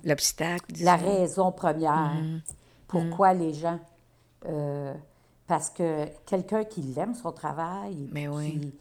L'obstacle, 0.04 0.74
la 0.84 0.96
raison 0.96 1.52
première 1.52 2.14
Mm-hmm. 2.14 2.42
pourquoi 2.88 3.34
les 3.34 3.54
gens. 3.54 3.80
euh, 4.46 4.94
parce 5.48 5.70
que 5.70 6.08
quelqu'un 6.26 6.64
qui 6.64 6.94
aime 6.98 7.14
son 7.16 7.32
travail, 7.32 8.10
Mais 8.12 8.28
oui. 8.28 8.60
qui, 8.60 8.74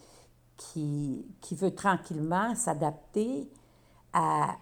qui, 0.56 1.26
qui 1.40 1.54
veut 1.56 1.74
tranquillement 1.74 2.54
s'adapter 2.54 3.50
à 4.12 4.56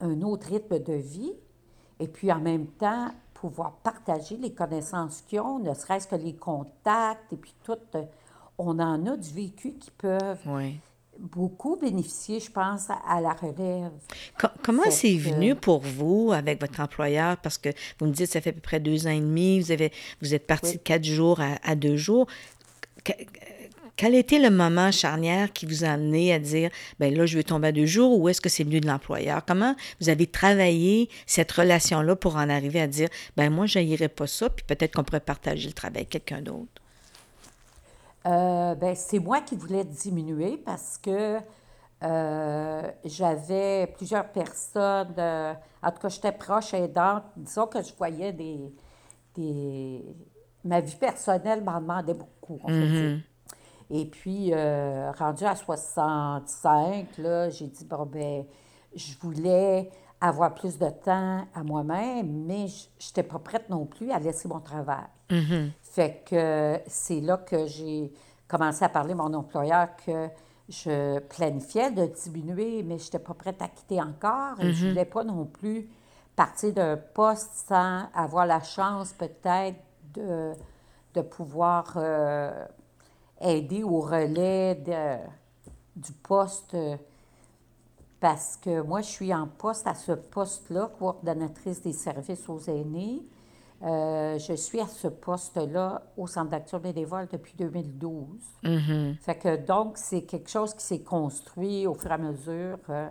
un 0.00 0.20
autre 0.22 0.48
rythme 0.48 0.78
de 0.80 0.94
vie, 0.94 1.32
et 2.00 2.08
puis 2.08 2.30
en 2.32 2.40
même 2.40 2.66
temps 2.66 3.08
pouvoir 3.48 3.72
partager 3.82 4.38
les 4.38 4.52
connaissances 4.54 5.22
qu'ils 5.28 5.40
ont, 5.40 5.58
ne 5.58 5.74
serait-ce 5.74 6.06
que 6.08 6.16
les 6.16 6.34
contacts, 6.34 7.30
et 7.32 7.36
puis 7.36 7.54
tout. 7.62 7.76
euh, 7.94 8.02
On 8.56 8.78
en 8.78 9.06
a 9.06 9.16
du 9.18 9.30
vécu 9.34 9.72
qui 9.74 9.90
peuvent 9.90 10.38
Oui. 10.46 10.78
beaucoup 11.18 11.76
bénéficier, 11.76 12.40
je 12.40 12.50
pense, 12.50 12.88
à, 12.88 13.20
la 13.20 13.34
relève. 13.34 13.90
Co- 14.40 14.48
comment 14.62 14.82
c'est 14.90 15.16
venu 15.18 15.54
pour 15.54 15.80
vous 15.80 16.32
avec 16.32 16.58
votre 16.60 16.80
employeur? 16.80 17.36
Parce 17.36 17.58
que 17.58 17.68
vous 17.98 18.06
me 18.06 18.12
dites 18.12 18.30
ça 18.30 18.40
fait 18.40 18.50
à 18.50 18.52
peu 18.54 18.60
près 18.60 18.80
deux 18.80 19.06
ans 19.06 19.10
et 19.10 19.20
demi, 19.20 19.60
vous, 19.60 19.72
avez, 19.72 19.92
vous 20.22 20.32
êtes 20.34 20.46
parti 20.46 20.70
Oui. 20.70 20.76
de 20.78 20.82
quatre 20.82 21.04
jours 21.04 21.40
à, 21.40 21.56
à 21.64 21.74
deux 21.74 21.96
jours. 21.96 22.26
Que- 23.96 24.04
quel 24.04 24.14
était 24.14 24.38
le 24.38 24.50
moment 24.50 24.90
charnière 24.92 25.52
qui 25.52 25.66
vous 25.66 25.84
a 25.84 25.88
amené 25.88 26.32
à 26.32 26.38
dire, 26.38 26.70
ben 27.00 27.14
là, 27.14 27.26
je 27.26 27.36
vais 27.36 27.44
tomber 27.44 27.68
à 27.68 27.72
deux 27.72 27.86
jours, 27.86 28.18
ou 28.20 28.28
est-ce 28.28 28.40
que 28.40 28.48
c'est 28.48 28.64
venu 28.64 28.80
de 28.80 28.86
l'employeur? 28.86 29.44
Comment 29.46 29.74
vous 30.00 30.08
avez 30.08 30.26
travaillé 30.26 31.08
cette 31.26 31.52
relation-là 31.52 32.16
pour 32.16 32.36
en 32.36 32.48
arriver 32.50 32.80
à 32.80 32.86
dire, 32.86 33.08
ben 33.36 33.50
moi, 33.50 33.66
je 33.66 33.78
n'irai 33.78 34.08
pas 34.08 34.26
ça, 34.26 34.50
puis 34.50 34.64
peut-être 34.66 34.94
qu'on 34.94 35.04
pourrait 35.04 35.20
partager 35.20 35.68
le 35.68 35.74
travail 35.74 35.98
avec 35.98 36.10
quelqu'un 36.10 36.42
d'autre? 36.42 36.82
Euh, 38.26 38.74
ben, 38.74 38.94
c'est 38.96 39.18
moi 39.18 39.40
qui 39.42 39.56
voulais 39.56 39.84
diminuer 39.84 40.56
parce 40.56 40.98
que 40.98 41.38
euh, 42.02 42.92
j'avais 43.04 43.86
plusieurs 43.96 44.30
personnes, 44.32 45.14
euh, 45.18 45.54
en 45.82 45.90
tout 45.92 45.98
cas, 46.00 46.08
j'étais 46.08 46.32
proche 46.32 46.74
aidante. 46.74 47.24
Disons 47.36 47.66
que 47.66 47.82
je 47.82 47.92
voyais 47.96 48.32
des. 48.32 48.72
des 49.36 50.04
ma 50.64 50.80
vie 50.80 50.96
personnelle 50.96 51.62
m'en 51.62 51.80
demandait 51.80 52.14
beaucoup, 52.14 52.60
on 52.64 52.72
va 52.72 52.86
dire. 52.88 53.12
Et 53.96 54.06
puis, 54.06 54.50
euh, 54.52 55.12
rendu 55.12 55.44
à 55.44 55.54
65, 55.54 57.16
là, 57.18 57.48
j'ai 57.48 57.68
dit, 57.68 57.84
bon, 57.84 58.04
ben, 58.04 58.44
je 58.92 59.14
voulais 59.20 59.88
avoir 60.20 60.52
plus 60.52 60.78
de 60.78 60.88
temps 60.88 61.46
à 61.54 61.62
moi-même, 61.62 62.44
mais 62.44 62.66
je 62.66 63.06
n'étais 63.06 63.22
pas 63.22 63.38
prête 63.38 63.70
non 63.70 63.86
plus 63.86 64.10
à 64.10 64.18
laisser 64.18 64.48
mon 64.48 64.58
travail. 64.58 65.04
Fait 65.80 66.24
que 66.28 66.80
c'est 66.88 67.20
là 67.20 67.36
que 67.36 67.66
j'ai 67.66 68.12
commencé 68.48 68.84
à 68.84 68.88
parler 68.88 69.12
à 69.12 69.16
mon 69.16 69.32
employeur 69.32 69.90
que 70.04 70.28
je 70.68 71.20
planifiais 71.20 71.92
de 71.92 72.06
diminuer, 72.06 72.82
mais 72.82 72.98
je 72.98 73.04
n'étais 73.04 73.20
pas 73.20 73.34
prête 73.34 73.62
à 73.62 73.68
quitter 73.68 74.02
encore. 74.02 74.58
Et 74.58 74.72
je 74.72 74.86
ne 74.86 74.90
voulais 74.90 75.04
pas 75.04 75.22
non 75.22 75.44
plus 75.44 75.88
partir 76.34 76.72
d'un 76.72 76.96
poste 76.96 77.68
sans 77.68 78.08
avoir 78.12 78.44
la 78.44 78.60
chance 78.60 79.12
peut-être 79.12 79.78
de, 80.14 80.52
de 81.14 81.20
pouvoir 81.20 81.92
euh, 81.96 82.66
aider 83.44 83.82
au 83.84 84.00
relais 84.00 84.74
de- 84.74 85.18
du 85.96 86.12
poste. 86.12 86.76
Parce 88.20 88.56
que 88.56 88.80
moi, 88.80 89.02
je 89.02 89.08
suis 89.08 89.34
en 89.34 89.46
poste 89.46 89.86
à 89.86 89.94
ce 89.94 90.12
poste-là, 90.12 90.90
coordonnatrice 90.98 91.82
des 91.82 91.92
services 91.92 92.48
aux 92.48 92.60
aînés. 92.60 93.22
Euh, 93.82 94.38
je 94.38 94.54
suis 94.54 94.80
à 94.80 94.86
ce 94.86 95.08
poste-là 95.08 96.02
au 96.16 96.26
Centre 96.26 96.50
d'action 96.50 96.78
bénévole 96.78 97.28
depuis 97.30 97.52
2012. 97.58 98.26
Fait 99.20 99.34
que 99.34 99.56
donc, 99.56 99.98
c'est 99.98 100.22
quelque 100.22 100.48
chose 100.48 100.72
qui 100.72 100.82
s'est 100.84 101.02
construit 101.02 101.86
au 101.86 101.92
fur 101.94 102.10
et 102.10 102.14
à 102.14 102.18
mesure 102.18 102.78
euh, 102.88 103.10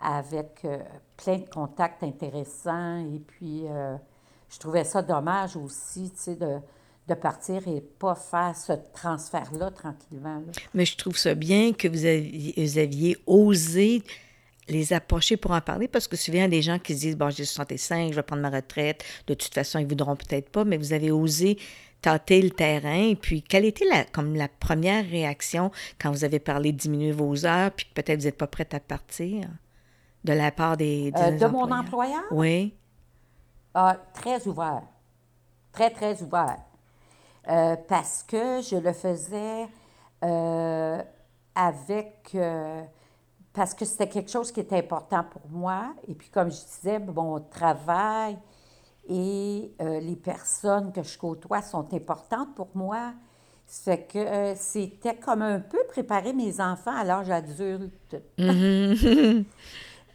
avec 0.00 0.62
euh, 0.64 0.78
plein 1.18 1.38
de 1.38 1.48
contacts 1.50 2.02
intéressants. 2.02 3.00
Et 3.12 3.18
puis, 3.18 3.64
je 4.48 4.58
trouvais 4.58 4.84
ça 4.84 5.02
dommage 5.02 5.56
aussi, 5.58 6.10
tu 6.12 6.16
sais, 6.16 6.36
de, 6.36 6.58
de 7.08 7.14
partir 7.14 7.66
et 7.66 7.80
pas 7.80 8.14
faire 8.14 8.54
ce 8.54 8.72
transfert-là 8.92 9.70
tranquillement. 9.70 10.36
là. 10.36 10.52
Mais 10.74 10.84
je 10.84 10.96
trouve 10.96 11.16
ça 11.16 11.34
bien 11.34 11.72
que 11.72 11.88
vous 11.88 12.04
aviez, 12.04 12.54
vous 12.56 12.78
aviez 12.78 13.16
osé 13.26 14.02
les 14.68 14.92
approcher 14.92 15.38
pour 15.38 15.52
en 15.52 15.62
parler, 15.62 15.88
parce 15.88 16.06
que 16.06 16.16
souvent, 16.16 16.38
il 16.38 16.40
y 16.42 16.44
a 16.44 16.48
des 16.48 16.60
gens 16.60 16.78
qui 16.78 16.94
se 16.94 17.00
disent, 17.00 17.16
bon, 17.16 17.30
j'ai 17.30 17.46
65, 17.46 18.10
je 18.10 18.16
vais 18.16 18.22
prendre 18.22 18.42
ma 18.42 18.50
retraite, 18.50 19.02
de 19.26 19.32
toute 19.32 19.54
façon, 19.54 19.78
ils 19.78 19.84
ne 19.84 19.88
voudront 19.88 20.14
peut-être 20.14 20.50
pas, 20.50 20.64
mais 20.64 20.76
vous 20.76 20.92
avez 20.92 21.10
osé 21.10 21.58
tâter 22.02 22.42
le 22.42 22.50
terrain. 22.50 23.08
Et 23.08 23.16
puis, 23.16 23.42
quelle 23.42 23.64
était 23.64 23.86
la, 23.86 24.04
comme 24.04 24.36
la 24.36 24.48
première 24.48 25.08
réaction 25.08 25.70
quand 25.98 26.10
vous 26.10 26.24
avez 26.24 26.38
parlé 26.38 26.72
de 26.72 26.76
diminuer 26.76 27.12
vos 27.12 27.46
heures, 27.46 27.70
puis 27.70 27.86
que 27.86 27.94
peut-être 27.94 28.20
vous 28.20 28.26
n'êtes 28.26 28.36
pas 28.36 28.46
prête 28.46 28.74
à 28.74 28.80
partir 28.80 29.48
de 30.24 30.32
la 30.34 30.50
part 30.50 30.76
des, 30.76 31.10
des 31.12 31.20
Euh, 31.20 31.38
de 31.38 31.46
mon 31.46 31.70
employeur? 31.72 32.24
Oui. 32.30 32.74
Ah, 33.72 33.96
très 34.12 34.46
ouvert. 34.46 34.82
Très, 35.72 35.90
très 35.90 36.22
ouvert. 36.22 36.58
Euh, 37.48 37.76
parce 37.88 38.22
que 38.22 38.60
je 38.60 38.76
le 38.76 38.92
faisais 38.92 39.68
euh, 40.24 41.02
avec... 41.54 42.30
euh, 42.34 42.82
parce 43.52 43.74
que 43.74 43.84
c'était 43.84 44.08
quelque 44.08 44.30
chose 44.30 44.52
qui 44.52 44.60
était 44.60 44.78
important 44.78 45.24
pour 45.24 45.42
moi. 45.50 45.94
Et 46.06 46.14
puis, 46.14 46.28
comme 46.28 46.50
je 46.50 46.56
disais, 46.56 46.98
mon 46.98 47.40
travail 47.40 48.38
et 49.08 49.72
les 49.80 50.16
personnes 50.16 50.92
que 50.92 51.02
je 51.02 51.18
côtoie 51.18 51.62
sont 51.62 51.92
importantes 51.92 52.54
pour 52.54 52.68
moi. 52.74 53.14
Ça 53.66 53.96
fait 53.96 54.06
que 54.06 54.54
c'était 54.54 55.16
comme 55.16 55.42
un 55.42 55.60
peu 55.60 55.78
préparer 55.88 56.32
mes 56.34 56.60
enfants 56.60 56.94
à 56.94 57.04
l'âge 57.04 57.30
adulte. 57.30 58.16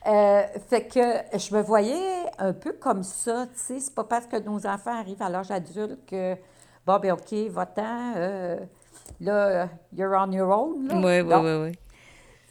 Euh, 0.05 0.43
fait 0.67 0.87
que 0.87 1.37
je 1.37 1.55
me 1.55 1.61
voyais 1.61 2.25
un 2.37 2.51
peu 2.51 2.73
comme 2.73 3.03
ça, 3.03 3.47
tu 3.47 3.59
sais. 3.59 3.79
C'est 3.79 3.95
pas 3.95 4.03
parce 4.03 4.27
que 4.27 4.37
nos 4.37 4.65
enfants 4.67 4.99
arrivent 4.99 5.21
à 5.21 5.29
l'âge 5.29 5.51
adulte 5.51 6.05
que, 6.05 6.35
bon, 6.85 6.99
ben 6.99 7.11
OK, 7.13 7.33
va-t'en, 7.49 8.13
euh, 8.15 8.57
là, 9.19 9.69
you're 9.95 10.13
on 10.17 10.31
your 10.31 10.49
own. 10.49 10.87
Là. 10.87 10.95
Oui, 10.95 11.21
oui, 11.21 11.23
Non. 11.23 11.41
oui, 11.43 11.69
oui. 11.69 11.77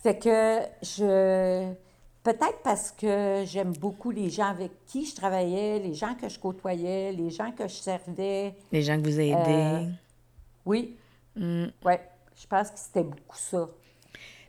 Fait 0.02 0.18
que 0.18 0.58
je. 0.82 1.72
Peut-être 2.22 2.60
parce 2.62 2.92
que 2.92 3.42
j'aime 3.44 3.72
beaucoup 3.72 4.12
les 4.12 4.30
gens 4.30 4.46
avec 4.46 4.70
qui 4.86 5.04
je 5.06 5.16
travaillais, 5.16 5.80
les 5.80 5.94
gens 5.94 6.14
que 6.14 6.28
je 6.28 6.38
côtoyais, 6.38 7.10
les 7.10 7.30
gens 7.30 7.50
que 7.50 7.64
je 7.66 7.74
servais. 7.74 8.54
Les 8.70 8.82
gens 8.82 8.96
que 8.96 9.08
vous 9.08 9.18
aidez. 9.18 9.34
Euh, 9.36 9.86
oui. 10.64 10.96
Mm. 11.34 11.66
Oui. 11.84 11.94
Je 12.36 12.46
pense 12.46 12.70
que 12.70 12.78
c'était 12.78 13.02
beaucoup 13.02 13.36
ça. 13.36 13.68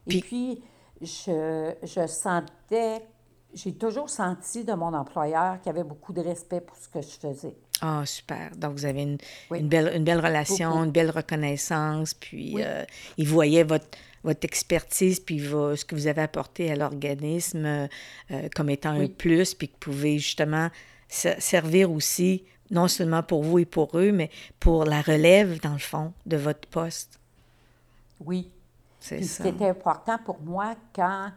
Et 0.08 0.20
puis, 0.20 0.64
je, 1.02 1.74
je 1.82 2.08
sentais, 2.08 3.06
j'ai 3.54 3.74
toujours 3.74 4.10
senti 4.10 4.64
de 4.64 4.74
mon 4.74 4.94
employeur 4.94 5.60
qu'il 5.60 5.68
y 5.68 5.76
avait 5.76 5.84
beaucoup 5.88 6.14
de 6.14 6.22
respect 6.22 6.62
pour 6.62 6.78
ce 6.78 6.88
que 6.90 7.02
je 7.02 7.08
faisais. 7.20 7.56
Ah, 7.86 8.06
super. 8.06 8.56
Donc, 8.56 8.78
vous 8.78 8.86
avez 8.86 9.02
une, 9.02 9.18
une, 9.52 9.68
belle, 9.68 9.92
une 9.94 10.06
belle 10.06 10.22
relation, 10.26 10.86
une 10.86 10.92
belle 10.92 11.10
reconnaissance, 11.10 12.14
puis 12.14 12.56
euh, 12.60 12.86
il 13.18 13.28
voyait 13.28 13.66
votre, 13.66 13.98
votre 14.24 14.46
expertise, 14.46 15.20
puis 15.20 15.40
ce 15.40 15.84
que 15.84 15.94
vous 15.94 16.08
avez 16.08 16.22
apporté 16.22 16.72
à 16.72 16.78
l'organisme 16.78 17.66
euh, 17.66 17.88
comme 18.56 18.70
étant 18.70 18.92
un 18.92 19.08
plus, 19.08 19.54
puis 19.54 19.68
que 19.68 19.74
vous 19.74 19.92
pouvez 19.92 20.18
justement 20.18 20.70
servir 21.10 21.92
aussi, 21.92 22.46
non 22.72 22.88
seulement 22.88 23.22
pour 23.22 23.44
vous 23.44 23.60
et 23.60 23.66
pour 23.66 23.98
eux, 23.98 24.14
mais 24.14 24.30
pour 24.62 24.86
la 24.86 25.02
relève, 25.02 25.60
dans 25.60 25.74
le 25.74 25.80
fond, 25.80 26.14
de 26.26 26.38
votre 26.38 26.70
poste. 26.70 27.20
Oui. 28.22 28.50
C'est 29.02 29.22
ça. 29.24 29.44
Ce 29.44 29.50
qui 29.50 29.56
était 29.56 29.68
important 29.68 30.18
pour 30.24 30.40
moi 30.40 30.76
quand 30.96 31.32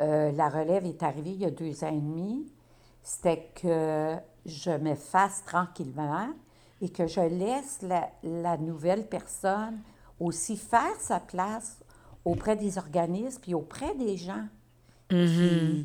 euh, 0.00 0.32
la 0.32 0.48
relève 0.48 0.86
est 0.86 1.04
arrivée 1.04 1.30
il 1.30 1.42
y 1.42 1.44
a 1.44 1.50
deux 1.50 1.84
ans 1.84 1.94
et 1.94 2.00
demi, 2.00 2.46
c'était 3.04 3.48
que 3.54 4.16
je 4.46 4.70
m'efface 4.70 5.42
tranquillement 5.44 6.28
et 6.80 6.88
que 6.88 7.06
je 7.06 7.20
laisse 7.20 7.78
la, 7.82 8.10
la, 8.22 8.56
nouvelle 8.56 9.06
personne 9.06 9.78
aussi 10.20 10.56
faire 10.56 10.96
sa 10.98 11.20
place 11.20 11.78
auprès 12.24 12.56
des 12.56 12.78
organismes 12.78 13.42
et 13.46 13.54
auprès 13.54 13.94
des 13.94 14.16
gens 14.16 14.46
mm-hmm. 15.10 15.84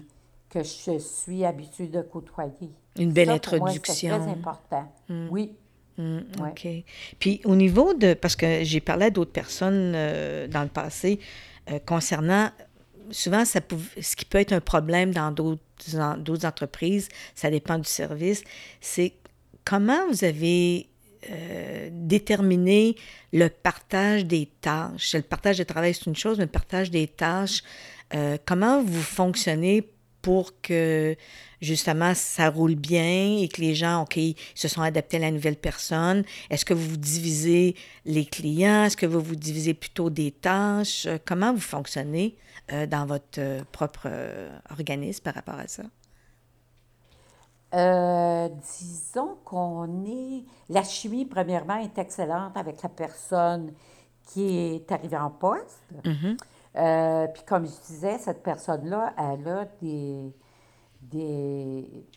que 0.49 0.63
je 0.63 0.97
suis 0.99 1.45
habituée 1.45 1.87
de 1.87 2.01
côtoyer. 2.01 2.71
Une 2.97 3.11
belle 3.11 3.29
introduction. 3.29 3.93
C'est 3.93 4.09
très 4.09 4.31
important. 4.31 4.91
Mm. 5.07 5.27
Oui. 5.29 5.51
Mm, 5.97 6.19
OK. 6.39 6.67
Puis 7.19 7.41
au 7.45 7.55
niveau 7.55 7.93
de, 7.93 8.13
parce 8.13 8.35
que 8.35 8.63
j'ai 8.63 8.79
parlé 8.79 9.07
à 9.07 9.09
d'autres 9.09 9.31
personnes 9.31 9.93
euh, 9.95 10.47
dans 10.47 10.63
le 10.63 10.69
passé 10.69 11.19
euh, 11.69 11.79
concernant, 11.85 12.49
souvent, 13.11 13.43
ce 13.45 14.15
qui 14.15 14.25
peut 14.25 14.37
être 14.37 14.53
un 14.53 14.61
problème 14.61 15.13
dans 15.13 15.31
d'autres 15.31 16.45
entreprises, 16.45 17.09
ça 17.35 17.49
dépend 17.49 17.77
du 17.77 17.89
service, 17.89 18.43
c'est 18.81 19.13
comment 19.65 20.07
vous 20.09 20.23
avez 20.23 20.87
euh, 21.29 21.89
déterminé 21.91 22.95
le 23.33 23.49
partage 23.49 24.25
des 24.25 24.49
tâches? 24.61 25.15
Le 25.15 25.21
partage 25.21 25.57
de 25.57 25.63
travail, 25.63 25.93
c'est 25.93 26.05
une 26.05 26.15
chose, 26.15 26.37
mais 26.37 26.45
le 26.45 26.51
partage 26.51 26.91
des 26.91 27.07
tâches, 27.07 27.63
comment 28.45 28.81
vous 28.81 29.03
fonctionnez 29.03 29.87
pour 30.21 30.59
que 30.61 31.15
justement 31.61 32.13
ça 32.13 32.49
roule 32.49 32.75
bien 32.75 33.37
et 33.37 33.47
que 33.47 33.61
les 33.61 33.75
gens, 33.75 34.03
OK, 34.03 34.19
se 34.55 34.67
sont 34.67 34.81
adaptés 34.81 35.17
à 35.17 35.21
la 35.21 35.31
nouvelle 35.31 35.55
personne? 35.55 36.23
Est-ce 36.49 36.65
que 36.65 36.73
vous 36.73 36.97
divisez 36.97 37.75
les 38.05 38.25
clients? 38.25 38.85
Est-ce 38.85 38.97
que 38.97 39.05
vous 39.05 39.21
vous 39.21 39.35
divisez 39.35 39.73
plutôt 39.73 40.09
des 40.09 40.31
tâches? 40.31 41.05
Euh, 41.05 41.17
comment 41.25 41.53
vous 41.53 41.59
fonctionnez 41.59 42.35
euh, 42.71 42.85
dans 42.85 43.05
votre 43.05 43.39
euh, 43.39 43.61
propre 43.71 44.09
organisme 44.69 45.23
par 45.23 45.35
rapport 45.35 45.59
à 45.59 45.67
ça? 45.67 45.83
disons 47.71 49.37
qu'on 49.45 50.03
est. 50.03 50.43
La 50.69 50.81
chimie, 50.81 51.25
premièrement, 51.25 51.77
est 51.77 51.99
excellente 51.99 52.57
avec 52.57 52.81
la 52.81 52.89
personne 52.89 53.73
qui 54.25 54.57
est 54.57 54.91
arrivée 54.91 55.17
en 55.17 55.29
poste. 55.29 55.83
Mm-hmm. 56.03 56.37
Euh, 56.79 57.27
puis 57.27 57.43
comme 57.43 57.65
je 57.65 57.87
disais, 57.87 58.17
cette 58.17 58.41
personne-là, 58.41 59.13
elle 59.17 59.47
a 59.47 59.65
des, 59.81 60.33
des, 61.01 62.07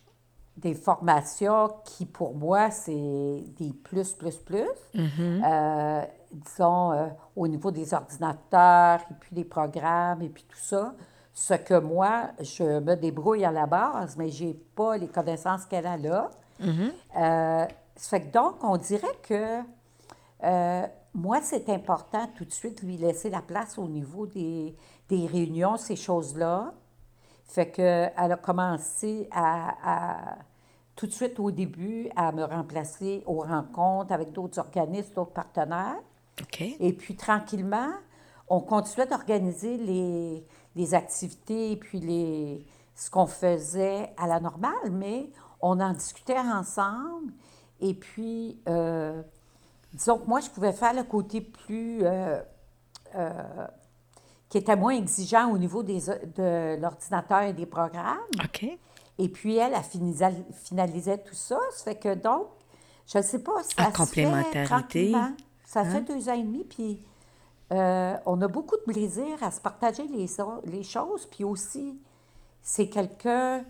des 0.57 0.75
formations 0.75 1.71
qui, 1.85 2.07
pour 2.07 2.35
moi, 2.35 2.71
c'est 2.71 3.45
des 3.59 3.73
plus, 3.73 4.13
plus, 4.13 4.37
plus. 4.37 4.69
Mm-hmm. 4.95 5.43
Euh, 5.45 6.03
disons, 6.33 6.93
euh, 6.93 7.07
au 7.35 7.49
niveau 7.49 7.71
des 7.71 7.93
ordinateurs, 7.93 9.01
et 9.11 9.15
puis 9.19 9.35
des 9.35 9.45
programmes, 9.45 10.23
et 10.23 10.29
puis 10.29 10.45
tout 10.49 10.59
ça. 10.59 10.95
Ce 11.35 11.55
que 11.55 11.79
moi, 11.79 12.29
je 12.41 12.81
me 12.81 12.95
débrouille 12.95 13.45
à 13.45 13.51
la 13.51 13.67
base, 13.67 14.17
mais 14.19 14.29
je 14.29 14.45
n'ai 14.45 14.55
pas 14.55 14.99
les 14.99 15.09
connaissances 15.09 15.65
qu'elle 15.65 15.87
a 15.87 15.97
là. 15.97 16.31
Mm-hmm. 16.61 16.93
ça 17.15 17.69
fait 17.97 18.21
que 18.21 18.33
donc, 18.33 18.63
on 18.63 18.77
dirait 18.77 19.17
que 19.23 19.61
moi, 21.15 21.41
c'est 21.43 21.69
important 21.69 22.29
tout 22.37 22.45
de 22.45 22.53
suite 22.53 22.83
lui 22.83 22.97
laisser 22.97 23.29
la 23.29 23.43
place 23.43 23.79
au 23.79 23.87
niveau 23.87 24.27
des, 24.27 24.75
des 25.09 25.27
réunions, 25.27 25.77
ces 25.77 25.97
choses-là. 25.97 26.73
Fait 27.47 27.71
qu'elle 27.71 28.13
a 28.17 28.37
commencé 28.37 29.29
à, 29.31 30.37
tout 30.97 31.07
de 31.07 31.13
suite 31.13 31.39
au 31.39 31.51
début 31.51 32.09
à 32.17 32.33
me 32.33 32.45
remplacer 32.45 33.23
aux 33.27 33.41
rencontres 33.41 34.13
avec 34.13 34.33
d'autres 34.33 34.59
organismes, 34.59 35.13
d'autres 35.15 35.33
partenaires. 35.33 35.99
Et 36.81 36.95
puis 36.95 37.15
tranquillement, 37.15 37.91
on 38.49 38.61
continuait 38.61 39.07
d'organiser 39.07 39.77
les, 39.77 40.47
les, 40.75 40.95
activités 40.95 41.73
et 41.73 41.77
puis 41.77 42.01
les, 42.01 42.67
ce 42.95 43.11
qu'on 43.11 43.27
faisait 43.27 44.13
à 44.17 44.27
la 44.27 44.41
normale, 44.41 44.91
mais 44.91 45.31
on 45.61 45.79
en 45.79 45.93
discutait 45.93 46.39
ensemble. 46.39 47.33
Et 47.81 47.95
puis, 47.95 48.61
euh, 48.69 49.23
disons 49.93 50.19
que 50.19 50.27
moi, 50.27 50.41
je 50.41 50.51
pouvais 50.51 50.73
faire 50.73 50.95
le 50.95 51.05
côté 51.05 51.41
plus. 51.41 52.05
Euh, 52.05 52.41
euh, 53.15 53.67
qui 54.49 54.59
était 54.59 54.77
moins 54.77 54.95
exigeant 54.95 55.51
au 55.51 55.57
niveau 55.57 55.83
des, 55.83 56.01
de 56.37 56.79
l'ordinateur 56.79 57.41
et 57.41 57.55
des 57.55 57.65
programmes. 57.65 58.19
OK. 58.45 58.67
Et 59.19 59.29
puis, 59.31 59.57
elle, 59.57 59.73
elle 59.73 60.31
finalisait, 60.53 61.17
tout 61.19 61.35
ça. 61.35 61.59
Ça 61.71 61.85
fait 61.85 61.95
que 61.95 62.15
donc, 62.15 62.49
je 63.07 63.17
ne 63.17 63.23
sais 63.23 63.39
pas, 63.39 63.63
ça 63.63 63.91
se 63.91 63.97
complémentarité. 63.97 65.15
Ça 65.65 65.85
fait 65.87 65.97
hein? 65.97 66.05
deux 66.07 66.29
ans 66.29 66.35
et 66.35 66.43
demi, 66.43 66.65
puis 66.65 67.03
euh, 67.73 68.15
on 68.27 68.43
a 68.43 68.49
beaucoup 68.49 68.77
de 68.77 68.93
plaisir 68.93 69.43
à 69.43 69.51
se 69.51 69.59
partager 69.59 70.07
les, 70.09 70.27
les 70.67 70.83
choses. 70.83 71.25
Puis 71.31 71.45
aussi, 71.45 71.99
c'est 72.61 72.91
quelqu'un 72.91 73.65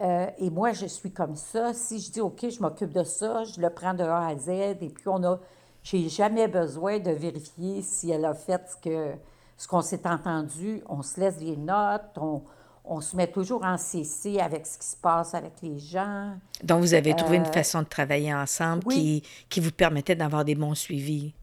euh, 0.00 0.26
et 0.38 0.50
moi, 0.50 0.72
je 0.72 0.86
suis 0.86 1.10
comme 1.10 1.36
ça. 1.36 1.74
Si 1.74 2.00
je 2.00 2.10
dis, 2.10 2.20
OK, 2.20 2.48
je 2.48 2.60
m'occupe 2.60 2.92
de 2.92 3.04
ça, 3.04 3.44
je 3.44 3.60
le 3.60 3.68
prends 3.70 3.94
de 3.94 4.02
A 4.02 4.28
à 4.28 4.36
Z. 4.36 4.48
Et 4.48 4.74
puis, 4.74 5.06
on 5.06 5.22
a, 5.24 5.38
j'ai 5.82 6.08
jamais 6.08 6.48
besoin 6.48 6.98
de 6.98 7.10
vérifier 7.10 7.82
si 7.82 8.10
elle 8.10 8.24
a 8.24 8.34
fait 8.34 8.62
ce 8.68 8.76
que 8.76 9.14
ce 9.56 9.68
qu'on 9.68 9.82
s'est 9.82 10.06
entendu. 10.06 10.82
On 10.88 11.02
se 11.02 11.20
laisse 11.20 11.36
des 11.36 11.54
notes, 11.54 12.16
on, 12.16 12.42
on, 12.82 13.02
se 13.02 13.14
met 13.14 13.26
toujours 13.26 13.62
en 13.62 13.76
CC 13.76 14.40
avec 14.40 14.66
ce 14.66 14.78
qui 14.78 14.86
se 14.86 14.96
passe 14.96 15.34
avec 15.34 15.52
les 15.62 15.78
gens. 15.78 16.34
Donc, 16.64 16.80
vous 16.80 16.94
avez 16.94 17.14
trouvé 17.14 17.36
une 17.36 17.42
euh, 17.42 17.52
façon 17.52 17.82
de 17.82 17.86
travailler 17.86 18.34
ensemble 18.34 18.84
qui, 18.84 19.22
qui 19.50 19.60
vous 19.60 19.70
permettait 19.70 20.16
d'avoir 20.16 20.46
des 20.46 20.54
bons 20.54 20.74
suivis. 20.74 21.34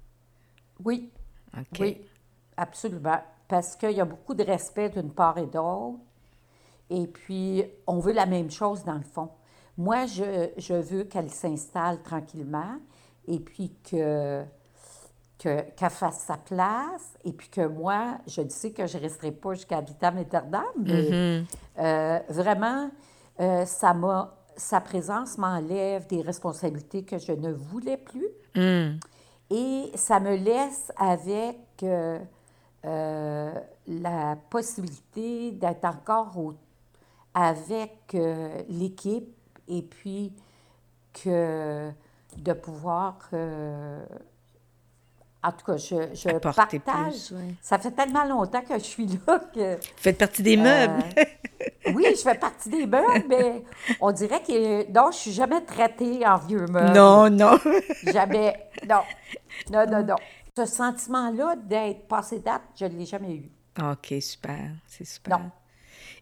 Oui. 0.83 1.11
OK. 1.55 1.77
Oui, 1.79 2.01
absolument. 2.55 3.21
Parce 3.47 3.75
qu'il 3.75 3.91
y 3.91 4.01
a 4.01 4.05
beaucoup 4.05 4.33
de 4.33 4.43
respect 4.43 4.89
d'une 4.89 5.11
part 5.11 5.37
et 5.37 5.45
d'autre. 5.45 5.99
Et 6.89 7.07
puis, 7.07 7.63
on 7.85 7.99
veut 7.99 8.13
la 8.13 8.25
même 8.25 8.49
chose 8.49 8.83
dans 8.83 8.95
le 8.95 9.01
fond. 9.01 9.29
Moi, 9.77 10.05
je, 10.05 10.49
je 10.57 10.73
veux 10.73 11.03
qu'elle 11.03 11.29
s'installe 11.29 12.01
tranquillement 12.01 12.77
et 13.27 13.39
puis 13.39 13.73
que 13.89 14.45
qu'elle 15.37 15.91
fasse 15.91 16.19
sa 16.19 16.37
place 16.37 17.13
et 17.23 17.31
puis 17.31 17.49
que 17.49 17.67
moi, 17.67 18.17
je 18.27 18.41
sais 18.49 18.71
que 18.71 18.87
je 18.87 18.97
ne 18.97 19.03
resterai 19.03 19.31
pas 19.31 19.53
jusqu'à 19.53 19.81
vitam 19.81 20.17
aeternam, 20.17 20.63
mais 20.77 21.09
mm-hmm. 21.09 21.45
euh, 21.79 22.19
vraiment, 22.29 22.89
euh, 23.39 23.65
ça 23.65 23.93
m'a, 23.93 24.35
sa 24.55 24.81
présence 24.81 25.37
m'enlève 25.37 26.07
des 26.07 26.21
responsabilités 26.21 27.03
que 27.03 27.19
je 27.19 27.33
ne 27.33 27.51
voulais 27.51 27.97
plus 27.97 28.27
mm. 28.55 28.97
et 29.51 29.91
ça 29.93 30.19
me 30.19 30.35
laisse 30.35 30.91
avec 30.97 31.59
euh, 31.83 32.19
la 32.83 34.37
possibilité 34.49 35.51
d'être 35.51 35.85
encore 35.85 36.35
au 36.37 36.53
avec 37.37 38.15
euh, 38.15 38.63
l'équipe 38.67 39.29
et 39.67 39.83
puis 39.83 40.33
que 41.13 41.91
de 42.35 42.53
pouvoir... 42.53 43.19
Euh, 43.33 44.03
en 45.43 45.51
tout 45.51 45.65
cas, 45.65 45.77
je, 45.77 46.15
je 46.15 46.35
partage. 46.39 47.33
Ça 47.61 47.77
fait 47.77 47.91
tellement 47.91 48.25
longtemps 48.25 48.61
que 48.61 48.73
je 48.73 48.83
suis 48.83 49.05
là 49.05 49.39
que... 49.53 49.75
Vous 49.75 49.81
faites 49.97 50.17
partie 50.17 50.41
des 50.41 50.57
meubles. 50.57 51.03
Euh, 51.15 51.23
oui, 51.93 52.05
je 52.09 52.21
fais 52.23 52.35
partie 52.35 52.69
des 52.69 52.87
meubles, 52.87 53.25
mais 53.29 53.63
on 54.01 54.11
dirait 54.11 54.41
que... 54.41 54.91
Non, 54.91 55.11
je 55.11 55.17
suis 55.17 55.31
jamais 55.31 55.61
traitée 55.61 56.25
en 56.25 56.37
vieux 56.37 56.65
meubles. 56.65 56.93
Non, 56.93 57.29
non. 57.29 57.59
jamais. 58.03 58.69
Non. 58.89 59.01
Non, 59.71 59.85
non, 59.87 60.03
non. 60.03 60.15
Ce 60.55 60.65
sentiment-là 60.65 61.55
d'être 61.55 62.07
passé 62.07 62.39
date, 62.39 62.61
je 62.75 62.85
ne 62.85 62.97
l'ai 62.97 63.05
jamais 63.05 63.35
eu. 63.35 63.51
OK, 63.81 64.13
super. 64.21 64.71
C'est 64.85 65.05
super. 65.05 65.39
Non. 65.39 65.51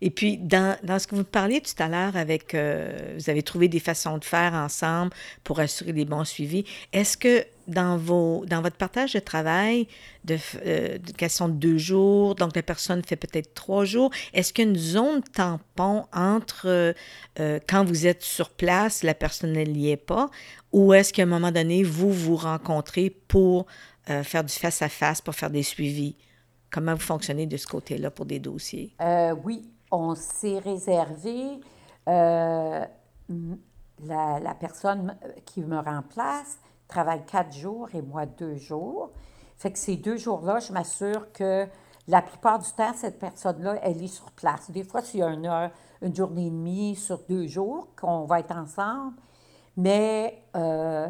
Et 0.02 0.10
puis, 0.10 0.38
dans, 0.38 0.78
dans, 0.84 1.00
ce 1.00 1.08
que 1.08 1.16
vous 1.16 1.24
parliez 1.24 1.62
tout 1.62 1.82
à 1.82 1.88
l'heure 1.88 2.16
avec, 2.16 2.54
euh, 2.54 3.16
vous 3.18 3.30
avez 3.30 3.44
trouvé 3.44 3.68
des 3.68 3.80
façons 3.80 4.18
de 4.18 4.26
faire 4.26 4.54
ensemble 4.54 5.12
pour 5.44 5.60
assurer 5.60 5.94
des 5.94 6.06
bons 6.06 6.26
suivis. 6.26 6.66
Est-ce 6.94 7.18
que 7.18 7.46
dans, 7.68 7.98
vos, 7.98 8.46
dans 8.46 8.62
votre 8.62 8.76
partage 8.76 9.14
de 9.14 9.20
travail, 9.20 9.88
de, 10.24 10.38
euh, 10.66 10.98
de 10.98 11.52
deux 11.52 11.78
jours, 11.78 12.36
donc 12.36 12.56
la 12.56 12.62
personne 12.62 13.04
fait 13.04 13.16
peut-être 13.16 13.54
trois 13.54 13.86
jours, 13.86 14.12
est-ce 14.34 14.54
qu'il 14.54 14.66
y 14.66 14.68
a 14.68 14.72
une 14.72 14.78
zone 14.78 15.24
tampon 15.24 16.06
entre 16.14 16.94
euh, 17.40 17.60
quand 17.68 17.84
vous 17.84 18.06
êtes 18.06 18.22
sur 18.22 18.52
place, 18.52 19.02
la 19.02 19.16
personne 19.16 19.54
n'y 19.54 19.90
est 19.90 19.98
pas, 19.98 20.30
ou 20.72 20.94
est-ce 20.94 21.12
qu'à 21.12 21.24
un 21.24 21.28
moment 21.28 21.52
donné, 21.52 21.84
vous 21.84 22.12
vous 22.12 22.36
rencontrez 22.36 23.10
pour 23.10 23.66
faire 24.22 24.44
du 24.44 24.54
face-à-face, 24.54 25.20
pour 25.22 25.34
faire 25.34 25.50
des 25.50 25.64
suivis? 25.64 26.16
Comment 26.70 26.94
vous 26.94 27.02
fonctionnez 27.02 27.48
de 27.48 27.58
ce 27.58 27.66
côté-là 27.66 28.12
pour 28.12 28.28
des 28.28 28.38
dossiers? 28.38 28.94
oui, 29.44 29.64
on 29.92 30.16
s'est 30.16 30.60
réservé, 30.60 31.60
euh, 32.08 32.86
la, 34.04 34.40
la, 34.40 34.56
personne 34.56 35.18
qui 35.46 35.64
me 35.64 35.78
remplace 35.78 36.60
travaille 36.88 37.26
quatre 37.26 37.54
jours 37.54 37.88
et 37.94 38.02
moi 38.02 38.26
deux 38.26 38.56
jours. 38.56 39.12
Fait 39.58 39.72
que 39.72 39.80
ces 39.80 39.96
deux 39.96 40.18
jours-là, 40.18 40.60
je 40.60 40.74
m'assure 40.74 41.32
que 41.32 41.68
la 42.08 42.22
plupart 42.22 42.60
du 42.60 42.72
temps, 42.72 42.94
cette 42.94 43.20
personne-là, 43.20 43.80
elle 43.82 44.04
est 44.04 44.08
sur 44.08 44.30
place. 44.32 44.70
Des 44.70 44.84
fois, 44.84 45.02
a 45.02 45.28
une, 45.28 45.46
heure, 45.46 45.72
une 46.02 46.16
journée 46.16 46.48
et 46.48 46.50
demie 46.52 46.96
sur 46.96 47.20
deux 47.28 47.48
jours 47.48 47.88
qu'on 48.00 48.26
va 48.26 48.42
être 48.42 48.56
ensemble, 48.56 49.16
mais 49.78 50.44
euh, 50.56 51.10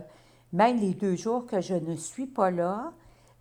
même 0.54 0.78
les 0.78 0.94
deux 0.94 1.16
jours 1.16 1.46
que 1.46 1.60
je 1.60 1.76
ne 1.76 1.96
suis 1.96 2.28
pas 2.28 2.50
là, 2.50 2.94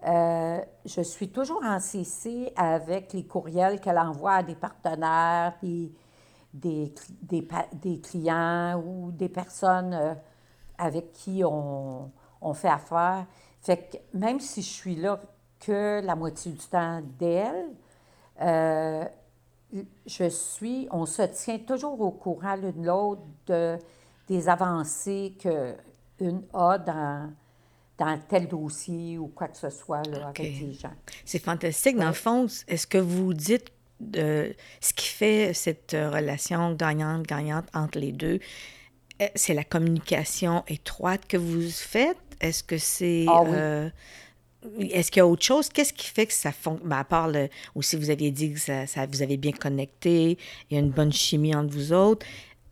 euh, 0.06 0.43
je 0.84 1.00
suis 1.00 1.28
toujours 1.30 1.62
en 1.64 1.80
CC 1.80 2.52
avec 2.56 3.12
les 3.12 3.24
courriels 3.24 3.80
qu'elle 3.80 3.98
envoie 3.98 4.34
à 4.34 4.42
des 4.42 4.54
partenaires, 4.54 5.54
des, 5.62 5.92
des, 6.52 6.94
des, 7.72 8.00
clients 8.00 8.80
ou 8.84 9.10
des 9.10 9.28
personnes 9.28 9.94
euh, 9.94 10.14
avec 10.78 11.12
qui 11.12 11.42
on, 11.44 12.10
on, 12.40 12.54
fait 12.54 12.68
affaire. 12.68 13.26
Fait 13.60 13.76
que 13.90 13.96
même 14.16 14.40
si 14.40 14.62
je 14.62 14.68
suis 14.68 14.96
là 14.96 15.20
que 15.58 16.00
la 16.04 16.14
moitié 16.14 16.52
du 16.52 16.66
temps 16.66 17.00
d'elle, 17.18 17.70
euh, 18.40 19.04
je 20.06 20.28
suis, 20.28 20.86
on 20.90 21.06
se 21.06 21.22
tient 21.22 21.58
toujours 21.58 22.00
au 22.00 22.10
courant 22.10 22.56
l'une 22.56 22.84
l'autre 22.84 23.22
de, 23.46 23.78
des 24.28 24.48
avancées 24.48 25.36
qu'une 25.38 26.42
a 26.52 26.78
dans, 26.78 27.32
dans 27.98 28.18
tel 28.28 28.48
dossier 28.48 29.18
ou 29.18 29.28
quoi 29.28 29.48
que 29.48 29.56
ce 29.56 29.70
soit 29.70 30.02
là, 30.08 30.28
avec 30.28 30.38
les 30.38 30.72
gens. 30.72 30.92
C'est 31.24 31.42
fantastique. 31.42 31.96
Dans 31.96 32.08
le 32.08 32.12
fond, 32.12 32.46
est-ce 32.66 32.86
que 32.86 32.98
vous 32.98 33.34
dites 33.34 33.70
de 34.00 34.54
ce 34.80 34.92
qui 34.92 35.06
fait 35.06 35.54
cette 35.54 35.92
relation 35.92 36.74
gagnante-gagnante 36.74 37.66
entre 37.72 37.98
les 37.98 38.12
deux, 38.12 38.40
eh, 39.20 39.28
c'est 39.36 39.54
la 39.54 39.64
communication 39.64 40.64
étroite 40.66 41.26
que 41.26 41.36
vous 41.36 41.70
faites? 41.70 42.18
Est-ce 42.40 42.64
que 42.64 42.78
c'est... 42.78 43.26
Ah, 43.28 43.42
oui. 43.42 43.50
euh, 43.54 43.90
est-ce 44.78 45.10
qu'il 45.10 45.20
y 45.20 45.22
a 45.22 45.26
autre 45.26 45.44
chose? 45.44 45.68
Qu'est-ce 45.68 45.92
qui 45.92 46.08
fait 46.08 46.26
que 46.26 46.32
ça 46.32 46.50
fonctionne? 46.50 46.88
Ben, 46.88 46.98
à 46.98 47.04
part 47.04 47.28
le, 47.28 47.48
aussi, 47.74 47.96
vous 47.96 48.10
aviez 48.10 48.30
dit 48.30 48.54
que 48.54 48.58
ça, 48.58 48.86
ça, 48.86 49.06
vous 49.06 49.22
avez 49.22 49.36
bien 49.36 49.52
connecté, 49.52 50.38
il 50.70 50.74
y 50.74 50.76
a 50.76 50.80
une 50.80 50.90
bonne 50.90 51.12
chimie 51.12 51.54
entre 51.54 51.72
vous 51.72 51.92
autres. 51.92 52.26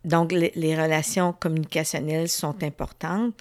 Donc, 0.04 0.32
les, 0.32 0.52
les 0.56 0.74
relations 0.74 1.32
communicationnelles 1.32 2.28
sont 2.28 2.62
importantes. 2.64 3.34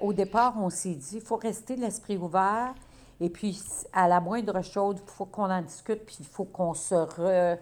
Au 0.00 0.12
départ, 0.12 0.54
on 0.56 0.70
s'est 0.70 0.94
dit, 0.94 1.16
il 1.16 1.20
faut 1.20 1.36
rester 1.36 1.76
l'esprit 1.76 2.16
ouvert. 2.16 2.74
Et 3.20 3.30
puis, 3.30 3.60
à 3.92 4.06
la 4.06 4.20
moindre 4.20 4.62
chose, 4.62 4.96
il 5.02 5.10
faut 5.10 5.26
qu'on 5.26 5.50
en 5.50 5.62
discute, 5.62 6.04
puis 6.06 6.16
il 6.20 6.26
faut 6.26 6.44
qu'on 6.44 6.74
se 6.74 6.94
re, 6.94 7.58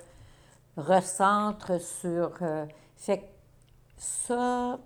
recentre 0.76 1.80
sur... 1.80 2.32
Euh, 2.42 2.66
fait 2.96 3.18
que 3.18 3.24
ça, 3.96 4.78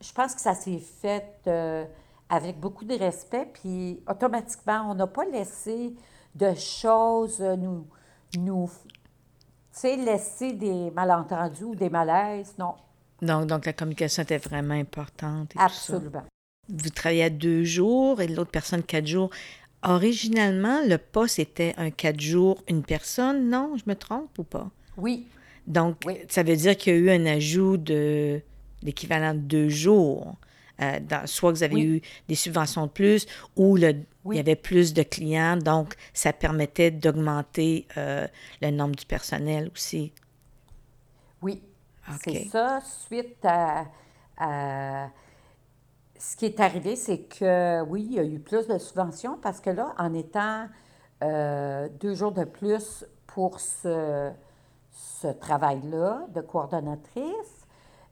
je 0.00 0.12
pense 0.12 0.34
que 0.34 0.40
ça 0.40 0.54
s'est 0.54 0.78
fait 0.78 1.40
euh, 1.46 1.84
avec 2.30 2.58
beaucoup 2.58 2.86
de 2.86 2.94
respect, 2.94 3.50
puis 3.52 4.02
automatiquement, 4.08 4.90
on 4.90 4.94
n'a 4.94 5.06
pas 5.06 5.26
laissé 5.26 5.94
de 6.34 6.54
choses 6.54 7.40
nous... 7.40 7.86
nous 8.38 8.70
tu 9.74 9.80
sais, 9.80 9.96
laisser 9.96 10.52
des 10.52 10.92
malentendus 10.92 11.64
ou 11.64 11.74
des 11.74 11.90
malaises, 11.90 12.54
non. 12.58 12.76
Donc, 13.20 13.46
donc 13.46 13.66
la 13.66 13.72
communication 13.72 14.22
était 14.22 14.38
vraiment 14.38 14.74
importante. 14.74 15.54
Et 15.56 15.58
Absolument. 15.58 16.22
Vous 16.68 16.90
travaillez 16.90 17.24
à 17.24 17.30
deux 17.30 17.64
jours 17.64 18.20
et 18.20 18.26
l'autre 18.28 18.50
personne 18.50 18.82
quatre 18.82 19.06
jours. 19.06 19.30
Originalement, 19.82 20.80
le 20.86 20.96
poste 20.98 21.38
était 21.38 21.74
un 21.76 21.90
quatre 21.90 22.20
jours, 22.20 22.62
une 22.68 22.82
personne. 22.82 23.50
Non, 23.50 23.76
je 23.76 23.82
me 23.86 23.94
trompe 23.94 24.38
ou 24.38 24.44
pas? 24.44 24.70
Oui. 24.96 25.26
Donc, 25.66 25.96
Oui. 26.06 26.18
ça 26.28 26.42
veut 26.42 26.56
dire 26.56 26.76
qu'il 26.76 26.94
y 26.94 26.96
a 26.96 26.98
eu 26.98 27.10
un 27.10 27.26
ajout 27.26 27.76
de 27.76 28.40
l'équivalent 28.82 29.34
de 29.34 29.40
deux 29.40 29.68
jours. 29.68 30.36
Euh, 30.80 30.98
dans- 31.00 31.24
soit 31.26 31.52
que 31.52 31.58
vous 31.58 31.62
avez 31.62 31.74
Oui. 31.74 31.82
eu 31.84 32.02
des 32.28 32.34
subventions 32.34 32.86
de 32.86 32.90
plus 32.90 33.26
ou 33.54 33.76
le, 33.76 33.94
Oui. 34.24 34.34
il 34.34 34.38
y 34.38 34.40
avait 34.40 34.56
plus 34.56 34.92
de 34.92 35.04
clients, 35.04 35.56
donc 35.56 35.94
ça 36.12 36.32
permettait 36.32 36.90
d'augmenter 36.90 37.86
euh, 37.96 38.26
le 38.60 38.70
nombre 38.72 38.96
du 38.96 39.04
personnel 39.06 39.70
aussi. 39.72 40.12
Oui, 41.42 41.62
OK. 42.08 42.22
c'est 42.24 42.48
ça. 42.48 42.80
Suite 43.06 43.36
à, 43.44 43.86
à- 44.36 45.10
Ce 46.26 46.36
qui 46.36 46.46
est 46.46 46.58
arrivé, 46.58 46.96
c'est 46.96 47.18
que 47.18 47.82
oui, 47.82 48.06
il 48.08 48.14
y 48.14 48.18
a 48.18 48.24
eu 48.24 48.38
plus 48.38 48.66
de 48.66 48.78
subventions 48.78 49.36
parce 49.42 49.60
que 49.60 49.68
là, 49.68 49.94
en 49.98 50.14
étant 50.14 50.68
euh, 51.22 51.86
deux 52.00 52.14
jours 52.14 52.32
de 52.32 52.44
plus 52.44 53.04
pour 53.26 53.60
ce, 53.60 54.30
ce 54.90 55.26
travail-là 55.26 56.22
de 56.34 56.40
coordonnatrice, 56.40 57.66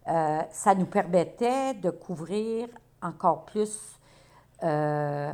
euh, 0.09 0.42
ça 0.51 0.75
nous 0.75 0.85
permettait 0.85 1.72
de 1.72 1.88
couvrir 1.88 2.68
encore 3.01 3.46
plus 3.46 3.98
euh, 4.62 5.33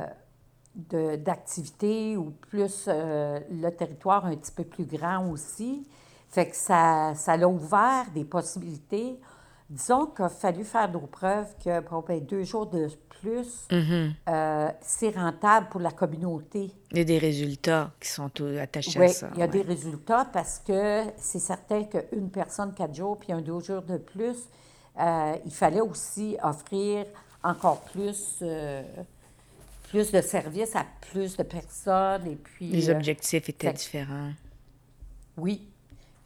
d'activités 0.73 2.15
ou 2.15 2.31
plus 2.31 2.85
euh, 2.87 3.41
le 3.51 3.71
territoire 3.71 4.25
un 4.25 4.37
petit 4.37 4.53
peu 4.53 4.63
plus 4.63 4.85
grand 4.85 5.29
aussi. 5.29 5.85
Fait 6.29 6.47
que 6.47 6.55
ça, 6.55 7.13
ça 7.15 7.35
l'a 7.35 7.49
ouvert 7.49 8.05
des 8.13 8.23
possibilités. 8.23 9.19
Disons 9.69 10.07
qu'il 10.07 10.25
a 10.25 10.29
fallu 10.29 10.63
faire 10.63 10.91
nos 10.91 11.01
preuves 11.01 11.53
que 11.63 11.79
bon, 11.81 12.03
ben, 12.07 12.19
deux 12.25 12.43
jours 12.43 12.65
de 12.65 12.89
plus, 13.21 13.67
Mhm. 13.71 14.13
euh, 14.29 14.69
c'est 14.81 15.09
rentable 15.15 15.67
pour 15.69 15.79
la 15.81 15.91
communauté. 15.91 16.71
Il 16.91 16.97
y 16.97 17.01
a 17.01 17.03
des 17.03 17.17
résultats 17.19 17.91
qui 17.99 18.09
sont 18.09 18.31
attachés 18.59 18.97
Oui, 18.99 19.05
à 19.05 19.09
ça. 19.09 19.29
il 19.33 19.39
y 19.39 19.43
a 19.43 19.45
ouais. 19.45 19.51
des 19.51 19.61
résultats 19.61 20.25
parce 20.31 20.59
que 20.59 21.03
c'est 21.17 21.39
certain 21.39 21.83
qu'une 21.83 22.29
personne 22.31 22.73
quatre 22.73 22.95
jours 22.95 23.17
puis 23.17 23.31
un 23.31 23.41
deux 23.41 23.59
jours 23.59 23.81
de 23.83 23.97
plus, 23.97 24.37
euh, 24.99 25.35
il 25.45 25.51
fallait 25.53 25.81
aussi 25.81 26.37
offrir 26.41 27.05
encore 27.43 27.81
plus, 27.81 28.37
euh, 28.41 28.81
plus 29.89 30.11
de 30.11 30.21
services 30.21 30.75
à 30.75 30.85
plus 31.11 31.37
de 31.37 31.43
personnes. 31.43 32.25
Et 32.25 32.35
puis, 32.35 32.67
Les 32.69 32.89
objectifs 32.89 33.47
étaient 33.49 33.71
différents. 33.73 34.31
oui. 35.37 35.67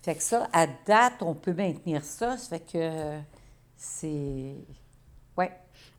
Fait 0.04 0.16
que 0.16 0.22
ça, 0.22 0.48
à 0.54 0.68
date, 0.68 1.22
on 1.22 1.34
peut 1.34 1.54
maintenir 1.54 2.04
ça. 2.04 2.38
Ça 2.38 2.50
fait 2.58 2.72
que 2.72 3.20
c'est. 3.78 4.56
Ouais. 5.38 5.52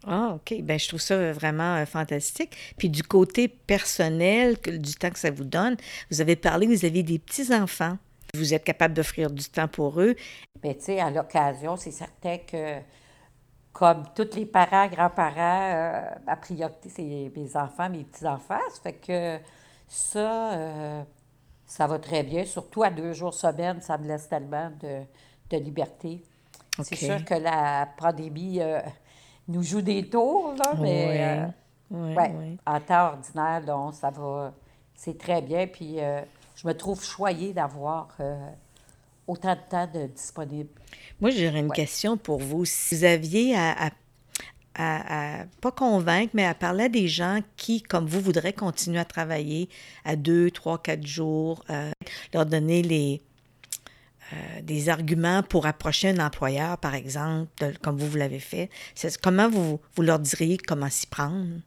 Ah, 0.06 0.34
OK. 0.36 0.60
Ben, 0.62 0.78
je 0.78 0.88
trouve 0.88 1.00
ça 1.00 1.32
vraiment 1.32 1.76
euh, 1.76 1.86
fantastique. 1.86 2.74
Puis 2.76 2.90
du 2.90 3.02
côté 3.02 3.48
personnel, 3.48 4.58
que- 4.58 4.70
du 4.70 4.94
temps 4.94 5.10
que 5.10 5.18
ça 5.18 5.30
vous 5.30 5.44
donne, 5.44 5.76
vous 6.10 6.20
avez 6.20 6.36
parlé, 6.36 6.66
vous 6.66 6.84
avez 6.84 7.02
des 7.02 7.18
petits-enfants. 7.18 7.96
Vous 8.34 8.52
êtes 8.52 8.64
capable 8.64 8.94
d'offrir 8.94 9.30
du 9.30 9.44
temps 9.44 9.68
pour 9.68 10.00
eux. 10.00 10.14
Bien, 10.62 10.74
tu 10.74 10.80
sais, 10.82 11.00
à 11.00 11.10
l'occasion, 11.10 11.76
c'est 11.76 11.92
certain 11.92 12.38
que, 12.38 12.80
comme 13.72 14.02
tous 14.14 14.34
les 14.36 14.44
parents, 14.44 14.88
grands-parents, 14.88 15.70
euh, 15.72 16.00
ma 16.26 16.36
priorité, 16.36 16.88
c'est 16.88 17.02
mes 17.34 17.56
enfants, 17.56 17.88
mes 17.88 18.04
petits-enfants. 18.04 18.58
Ça 18.74 18.80
fait 18.82 18.92
que 18.94 19.38
ça, 19.88 20.52
euh, 20.54 21.02
ça 21.66 21.86
va 21.86 21.98
très 21.98 22.22
bien. 22.22 22.44
Surtout 22.44 22.82
à 22.82 22.90
deux 22.90 23.12
jours 23.12 23.34
semaine, 23.34 23.80
ça 23.80 23.96
me 23.98 24.06
laisse 24.06 24.28
tellement 24.28 24.70
de, 24.82 25.00
de 25.50 25.56
liberté. 25.62 26.22
C'est 26.82 26.96
sûr 26.96 27.24
que 27.24 27.34
la 27.34 27.88
pandémie 27.96 28.60
euh, 28.60 28.80
nous 29.48 29.62
joue 29.62 29.80
des 29.82 30.08
tours, 30.08 30.54
là, 30.58 30.74
mais 30.80 31.20
euh, 31.20 31.46
Oui, 31.90 32.14
ouais, 32.14 32.34
oui. 32.36 32.58
en 32.66 32.80
temps 32.80 33.06
ordinaire, 33.12 33.62
non, 33.66 33.92
ça 33.92 34.10
va, 34.10 34.52
c'est 34.94 35.16
très 35.16 35.40
bien. 35.40 35.66
Puis 35.68 36.00
euh, 36.00 36.20
je 36.56 36.66
me 36.66 36.74
trouve 36.74 37.04
choyée 37.04 37.52
d'avoir 37.52 38.08
autant 39.26 39.54
de 39.54 39.60
temps 39.70 39.86
de 39.86 40.06
disponible. 40.06 40.68
Moi, 41.20 41.30
j'aurais 41.30 41.60
une 41.60 41.68
Ouais. 41.68 41.76
question 41.76 42.16
pour 42.16 42.38
vous. 42.40 42.64
Si 42.64 42.96
vous 42.96 43.04
aviez 43.04 43.56
à, 43.56 43.86
à- 43.86 43.90
à- 44.74 45.40
à- 45.42 45.44
pas 45.60 45.70
convaincre, 45.72 46.30
mais 46.34 46.44
à 46.44 46.54
parler 46.54 46.84
à 46.84 46.88
des 46.88 47.08
gens 47.08 47.40
qui, 47.56 47.82
comme 47.82 48.06
vous, 48.06 48.20
voudraient 48.20 48.52
continuer 48.52 48.98
à 48.98 49.04
travailler 49.04 49.68
à 50.04 50.16
deux, 50.16 50.50
trois, 50.50 50.78
quatre 50.82 51.06
jours, 51.06 51.62
euh, 51.70 51.90
leur 52.32 52.44
donner 52.46 52.82
les, 52.82 53.22
euh, 54.32 54.60
des 54.62 54.88
arguments 54.88 55.42
pour 55.42 55.66
approcher 55.66 56.08
un 56.08 56.18
employeur, 56.26 56.78
par 56.78 56.94
exemple, 56.94 57.50
de- 57.60 57.76
comme 57.82 57.96
vous, 57.98 58.08
vous 58.08 58.16
l'avez 58.16 58.40
fait, 58.40 58.68
c'est- 58.94 59.20
comment 59.20 59.48
vous, 59.48 59.78
vous 59.94 60.02
leur 60.02 60.18
diriez 60.18 60.58
comment 60.58 60.90
s'y 60.90 61.06
prendre? 61.06 61.60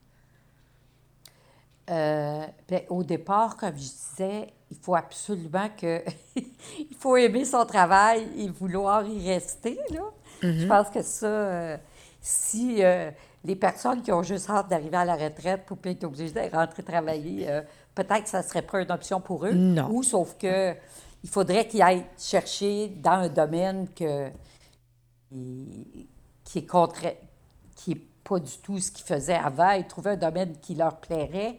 Euh, 1.89 2.46
ben, 2.67 2.82
au 2.89 3.04
départ, 3.04 3.56
comme 3.56 3.76
je 3.76 3.80
disais, 3.82 4.48
il 4.70 4.78
faut 4.82 4.96
absolument 4.96 5.70
que... 5.80 6.04
il 6.36 6.96
faut 7.00 7.15
aimer 7.15 7.46
son 7.46 7.65
travail 7.65 8.28
et 8.38 8.50
vouloir 8.50 9.06
y 9.08 9.30
rester, 9.32 9.80
là. 9.93 10.02
Je 10.41 10.48
Mhm. 10.48 10.67
pense 10.67 10.89
que 10.89 11.02
ça, 11.02 11.80
si 12.28 12.84
euh, 12.84 13.10
les 13.46 13.56
personnes 13.56 14.02
qui 14.02 14.12
ont 14.12 14.22
juste 14.22 14.50
hâte 14.50 14.70
d'arriver 14.70 14.98
à 14.98 15.06
la 15.06 15.16
retraite 15.16 15.66
pour 15.66 15.78
pas 15.78 15.92
être 15.92 16.04
obligées 16.04 16.32
de 16.32 16.56
rentrer 16.56 16.84
travailler, 16.84 17.50
euh, 17.50 17.62
peut-être 17.96 18.24
que 18.24 18.30
ça 18.30 18.44
serait 18.44 18.63
pas 18.63 18.82
une 18.82 18.92
option 18.92 19.22
pour 19.22 19.46
eux. 19.46 19.54
Non. 19.54 19.90
Ou 19.90 20.04
sauf 20.04 20.38
que 20.38 20.76
il 21.24 21.30
faudrait 21.30 21.68
qu'ils 21.68 21.82
aillent 21.82 22.06
chercher 22.18 22.90
dans 22.90 23.12
un 23.12 23.30
domaine 23.30 23.88
que, 23.96 24.30
qui, 26.44 26.60
est 26.60 27.18
qui 27.76 27.92
est 27.92 28.02
pas 28.24 28.40
du 28.40 28.58
tout 28.62 28.80
ce 28.80 28.92
qu'ils 28.92 29.06
faisaient 29.06 29.34
avant 29.34 29.72
et 29.72 29.88
trouver 29.88 30.12
un 30.12 30.18
domaine 30.18 30.58
qui 30.60 30.76
leur 30.76 30.98
plairait. 30.98 31.58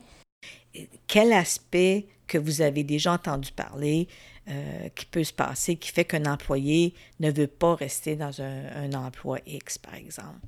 Quel 1.06 1.32
aspect 1.32 2.06
que 2.26 2.38
vous 2.38 2.60
avez 2.60 2.84
déjà 2.84 3.14
entendu 3.14 3.52
parler 3.52 4.06
euh, 4.48 4.88
qui 4.94 5.06
peut 5.06 5.24
se 5.24 5.32
passer, 5.32 5.76
qui 5.76 5.90
fait 5.90 6.04
qu'un 6.04 6.26
employé 6.26 6.94
ne 7.20 7.30
veut 7.30 7.48
pas 7.48 7.74
rester 7.74 8.16
dans 8.16 8.40
un, 8.40 8.66
un 8.76 8.92
emploi 8.92 9.38
X, 9.46 9.78
par 9.78 9.94
exemple? 9.94 10.46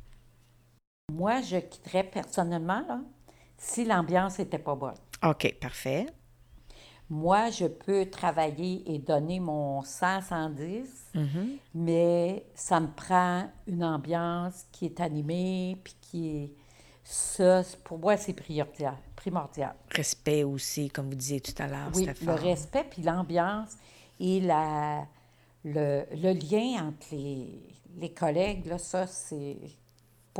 Moi, 1.10 1.40
je 1.42 1.56
quitterais 1.58 2.04
personnellement 2.04 2.82
là, 2.88 3.00
si 3.58 3.84
l'ambiance 3.84 4.38
n'était 4.38 4.58
pas 4.58 4.74
bonne. 4.74 4.94
OK, 5.22 5.54
parfait. 5.60 6.06
Moi, 7.08 7.50
je 7.50 7.66
peux 7.66 8.06
travailler 8.08 8.94
et 8.94 8.98
donner 8.98 9.40
mon 9.40 9.82
100, 9.82 10.22
110, 10.22 10.88
Mhm. 11.14 11.56
mais 11.74 12.46
ça 12.54 12.78
me 12.78 12.86
prend 12.86 13.50
une 13.66 13.82
ambiance 13.84 14.64
qui 14.70 14.86
est 14.86 15.00
animée, 15.00 15.76
puis 15.82 15.96
qui 16.00 16.28
est... 16.36 16.54
Ça, 17.02 17.62
pour 17.82 17.98
moi, 17.98 18.16
c'est 18.16 18.32
primordial. 18.34 18.94
primordial. 19.16 19.74
Respect 19.90 20.44
aussi, 20.44 20.88
comme 20.90 21.08
vous 21.08 21.16
disiez 21.16 21.40
tout 21.40 21.60
à 21.60 21.66
l'heure, 21.66 21.90
Oui, 21.94 22.06
le 22.06 22.32
respect, 22.34 22.84
puis 22.88 23.02
l'ambiance 23.02 23.76
et 24.20 24.40
la, 24.40 25.04
le, 25.64 26.04
le 26.12 26.32
lien 26.32 26.86
entre 26.86 27.08
les, 27.10 27.60
les 27.96 28.14
collègues, 28.14 28.66
là, 28.66 28.78
ça, 28.78 29.08
c'est... 29.08 29.56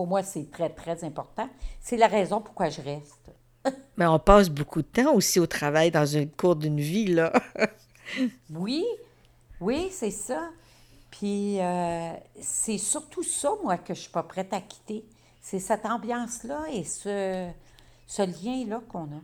Pour 0.01 0.07
moi, 0.07 0.23
c'est 0.23 0.51
très, 0.51 0.71
très 0.71 1.05
important. 1.05 1.47
C'est 1.79 1.99
la 1.99 2.07
raison 2.07 2.41
pourquoi 2.41 2.71
je 2.71 2.81
reste. 2.81 3.31
Mais 3.99 4.07
on 4.07 4.19
passe 4.19 4.49
beaucoup 4.49 4.81
de 4.81 4.87
temps 4.87 5.13
aussi 5.13 5.39
au 5.39 5.47
travail 5.47 5.91
dans 5.91 6.07
une 6.07 6.31
cours 6.31 6.57
d'une 6.57 6.81
vie, 6.81 7.09
là. 7.09 7.31
Oui, 8.51 8.83
oui, 9.61 9.91
c'est 9.93 10.11
ça. 10.11 10.49
Puis 11.11 11.61
euh, 11.61 12.13
c'est 12.41 12.79
surtout 12.79 13.23
ça, 13.23 13.51
moi, 13.63 13.77
que 13.77 13.93
je 13.93 14.01
suis 14.01 14.11
pas 14.11 14.23
prête 14.23 14.55
à 14.55 14.63
quitter. 14.63 15.05
C'est 15.43 15.59
cette 15.59 15.85
ambiance-là 15.85 16.63
et 16.73 16.83
ce, 16.83 17.51
ce 18.07 18.23
lien-là 18.23 18.81
qu'on 18.89 19.05
a. 19.05 19.21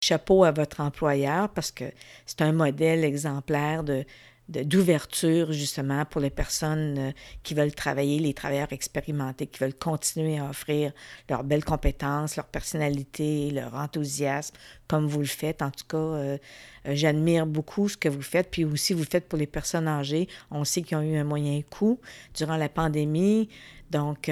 Chapeau 0.00 0.44
à 0.44 0.52
votre 0.52 0.80
employeur 0.80 1.48
parce 1.48 1.72
que 1.72 1.86
c'est 2.24 2.40
un 2.42 2.52
modèle 2.52 3.02
exemplaire 3.02 3.82
de 3.82 3.94
de- 3.94 4.04
d'ouverture 4.50 5.52
justement 5.52 6.04
pour 6.04 6.20
les 6.20 6.30
personnes 6.30 6.98
euh, 6.98 7.12
qui 7.42 7.54
veulent 7.54 7.74
travailler, 7.74 8.18
les 8.18 8.34
travailleurs 8.34 8.72
expérimentés, 8.72 9.46
qui 9.46 9.60
veulent 9.60 9.74
continuer 9.74 10.38
à 10.38 10.50
offrir 10.50 10.92
leurs 11.28 11.44
belles 11.44 11.64
compétences, 11.64 12.36
leur 12.36 12.46
personnalité, 12.46 13.50
leur 13.52 13.74
enthousiasme, 13.74 14.56
comme 14.88 15.06
vous 15.06 15.20
le 15.20 15.26
faites. 15.26 15.62
En 15.62 15.70
tout 15.70 15.86
cas, 15.88 15.96
euh, 15.96 16.38
euh, 16.86 16.94
j'admire 16.94 17.46
beaucoup 17.46 17.88
ce 17.88 17.96
que 17.96 18.08
vous 18.08 18.22
faites, 18.22 18.50
puis 18.50 18.64
aussi 18.64 18.92
vous 18.92 19.04
le 19.04 19.08
faites 19.08 19.28
pour 19.28 19.38
les 19.38 19.46
personnes 19.46 19.86
âgées. 19.86 20.28
On 20.50 20.64
sait 20.64 20.82
qu'ils 20.82 20.96
ont 20.96 21.02
eu 21.02 21.16
un 21.16 21.24
moyen 21.24 21.62
coût 21.62 22.00
durant 22.34 22.56
la 22.56 22.68
pandémie, 22.68 23.48
donc 23.90 24.30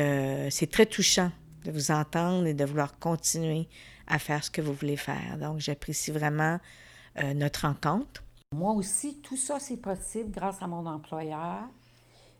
c'est 0.51 0.71
très 0.71 0.87
touchant 0.87 1.33
de 1.65 1.73
vous 1.73 1.91
entendre 1.91 2.47
et 2.47 2.55
de 2.55 2.65
vouloir 2.65 2.99
continuer 2.99 3.69
à 4.07 4.19
faire 4.19 4.45
ce 4.45 4.51
que 4.51 4.61
vous 4.61 4.73
voulez 4.73 4.97
faire. 4.97 5.37
Donc, 5.41 5.59
j'apprécie 5.59 6.13
vraiment 6.13 6.61
notre 7.35 7.63
rencontre. 7.63 8.23
Moi 8.55 8.73
aussi, 8.73 9.21
tout 9.21 9.37
ça, 9.37 9.61
c'est 9.61 9.77
possible 9.77 10.31
grâce 10.31 10.63
à 10.63 10.67
mon 10.67 10.87
employeur. 10.87 11.69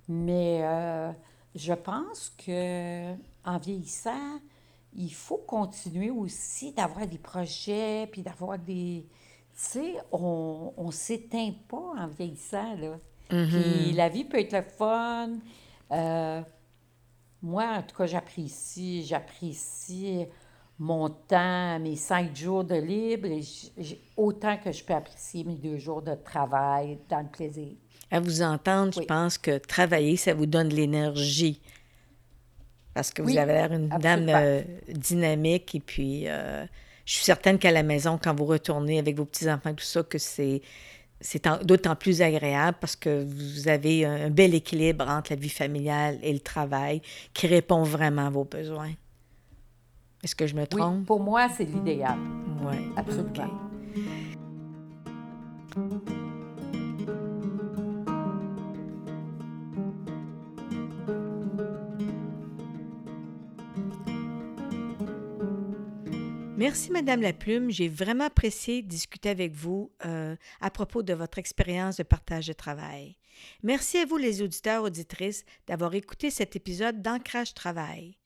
Mais 0.09 0.61
euh, 0.63 1.13
je 1.55 1.75
pense 1.75 2.33
que 2.45 3.13
en 3.45 3.59
vieillissant, 3.59 4.41
il 4.95 5.13
faut 5.13 5.37
continuer 5.37 6.11
aussi 6.11 6.73
d'avoir 6.73 7.07
des 7.07 7.19
projets, 7.19 8.09
puis 8.11 8.23
d'avoir 8.23 8.59
des... 8.59 9.07
Tu 9.53 9.61
sais, 9.61 9.95
on 10.11 10.73
ne 10.79 10.91
s'éteint 10.91 11.53
pas 11.69 11.93
en 11.99 12.07
vieillissant, 12.07 12.75
là. 12.77 12.99
Puis 13.29 13.93
la 13.93 14.09
vie 14.09 14.25
peut 14.25 14.39
être 14.39 14.55
le 14.55 14.63
fun. 14.63 15.31
Euh, 15.93 16.43
moi, 17.43 17.65
en 17.65 17.83
tout 17.83 17.97
cas, 17.97 18.07
j'apprécie, 18.07 19.05
j'apprécie 19.05 20.27
mon 20.79 21.09
temps, 21.09 21.79
mes 21.81 21.97
cinq 21.97 22.37
jours 22.37 22.65
de 22.65 22.77
libre, 22.77 23.27
et 23.27 23.43
autant 24.17 24.57
que 24.59 24.71
je 24.71 24.85
peux 24.85 24.95
apprécier 24.95 25.45
mes 25.45 25.57
deux 25.57 25.79
jours 25.79 26.03
de 26.03 26.15
travail 26.15 26.99
dans 27.09 27.21
le 27.21 27.29
plaisir. 27.29 27.69
À 28.11 28.21
vous 28.21 28.43
entendre, 28.43 28.93
je 28.95 29.05
pense 29.05 29.37
que 29.37 29.59
travailler, 29.59 30.17
ça 30.17 30.35
vous 30.35 30.47
donne 30.47 30.69
de 30.69 30.77
l'énergie. 30.77 31.61
Parce 32.95 33.13
que 33.13 33.23
vous 33.23 33.37
avez 33.37 33.53
l'air 33.53 33.73
une 33.73 33.89
dame 33.89 34.29
euh, 34.29 34.63
dynamique 34.89 35.75
et 35.75 35.81
puis 35.81 36.27
euh, 36.27 36.65
je 37.05 37.13
suis 37.13 37.25
certaine 37.25 37.59
qu'à 37.59 37.71
la 37.71 37.83
maison, 37.83 38.19
quand 38.21 38.35
vous 38.35 38.47
retournez 38.47 38.99
avec 38.99 39.17
vos 39.17 39.25
petits-enfants, 39.25 39.75
tout 39.75 39.85
ça, 39.85 40.03
que 40.03 40.19
c'est 40.19 40.63
d'autant 41.65 41.97
plus 41.97 42.23
agréable 42.23 42.77
parce 42.81 42.97
que 42.97 43.25
vous 43.25 43.69
avez 43.69 44.05
un 44.05 44.31
bel 44.31 44.55
équilibre 44.55 45.07
entre 45.09 45.33
la 45.33 45.37
vie 45.37 45.49
familiale 45.49 46.19
et 46.23 46.33
le 46.33 46.41
travail 46.41 47.03
qui 47.35 47.47
répond 47.47 47.83
vraiment 47.83 48.27
à 48.27 48.31
vos 48.31 48.45
besoins. 48.45 48.93
Est-ce 50.23 50.35
que 50.35 50.47
je 50.47 50.55
me 50.55 50.63
Oui, 50.63 50.67
trompe? 50.69 51.07
pour 51.07 51.21
moi, 51.21 51.49
c'est 51.49 51.65
l'idéal. 51.65 52.19
Oui. 52.65 52.77
Absolument. 52.97 53.51
Merci, 66.57 66.91
Madame 66.91 67.23
Laplume. 67.23 67.71
J'ai 67.71 67.89
vraiment 67.89 68.25
apprécié 68.25 68.83
discuter 68.83 69.29
avec 69.29 69.53
vous 69.55 69.93
euh, 70.05 70.35
à 70.61 70.71
propos 70.71 71.03
de 71.03 71.15
votre 71.15 71.39
expérience 71.39 71.97
de 71.97 72.03
partage 72.03 72.49
de 72.49 72.53
travail. 72.53 73.17
Merci 73.63 73.99
à 73.99 74.07
vous, 74.07 74.17
les 74.17 74.43
auditeurs, 74.43 74.83
auditrices, 74.83 75.45
d'avoir 75.69 75.95
écouté 75.95 76.31
cet 76.31 76.57
épisode 76.57 77.01
d'Ancrage 77.01 77.55
Travail. 77.55 78.17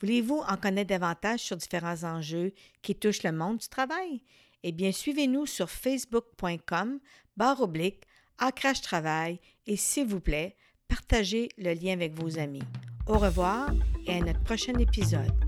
Voulez-vous 0.00 0.42
en 0.48 0.56
connaître 0.56 0.88
davantage 0.88 1.40
sur 1.40 1.56
différents 1.56 2.04
enjeux 2.04 2.52
qui 2.82 2.94
touchent 2.94 3.22
le 3.22 3.32
monde 3.32 3.58
du 3.58 3.68
travail? 3.68 4.22
Eh 4.62 4.72
bien, 4.72 4.92
suivez-nous 4.92 5.46
sur 5.46 5.70
facebook.com, 5.70 6.98
barre 7.36 7.60
oblique, 7.60 8.04
Ancrage 8.40 8.80
Travail 8.80 9.38
et 9.66 9.76
s'il 9.76 10.06
vous 10.06 10.20
plaît, 10.20 10.56
partagez 10.88 11.48
le 11.58 11.72
lien 11.72 11.92
avec 11.92 12.14
vos 12.14 12.38
amis. 12.38 12.62
Au 13.06 13.18
revoir 13.18 13.70
et 14.06 14.14
à 14.14 14.20
notre 14.20 14.42
prochain 14.42 14.74
épisode. 14.78 15.43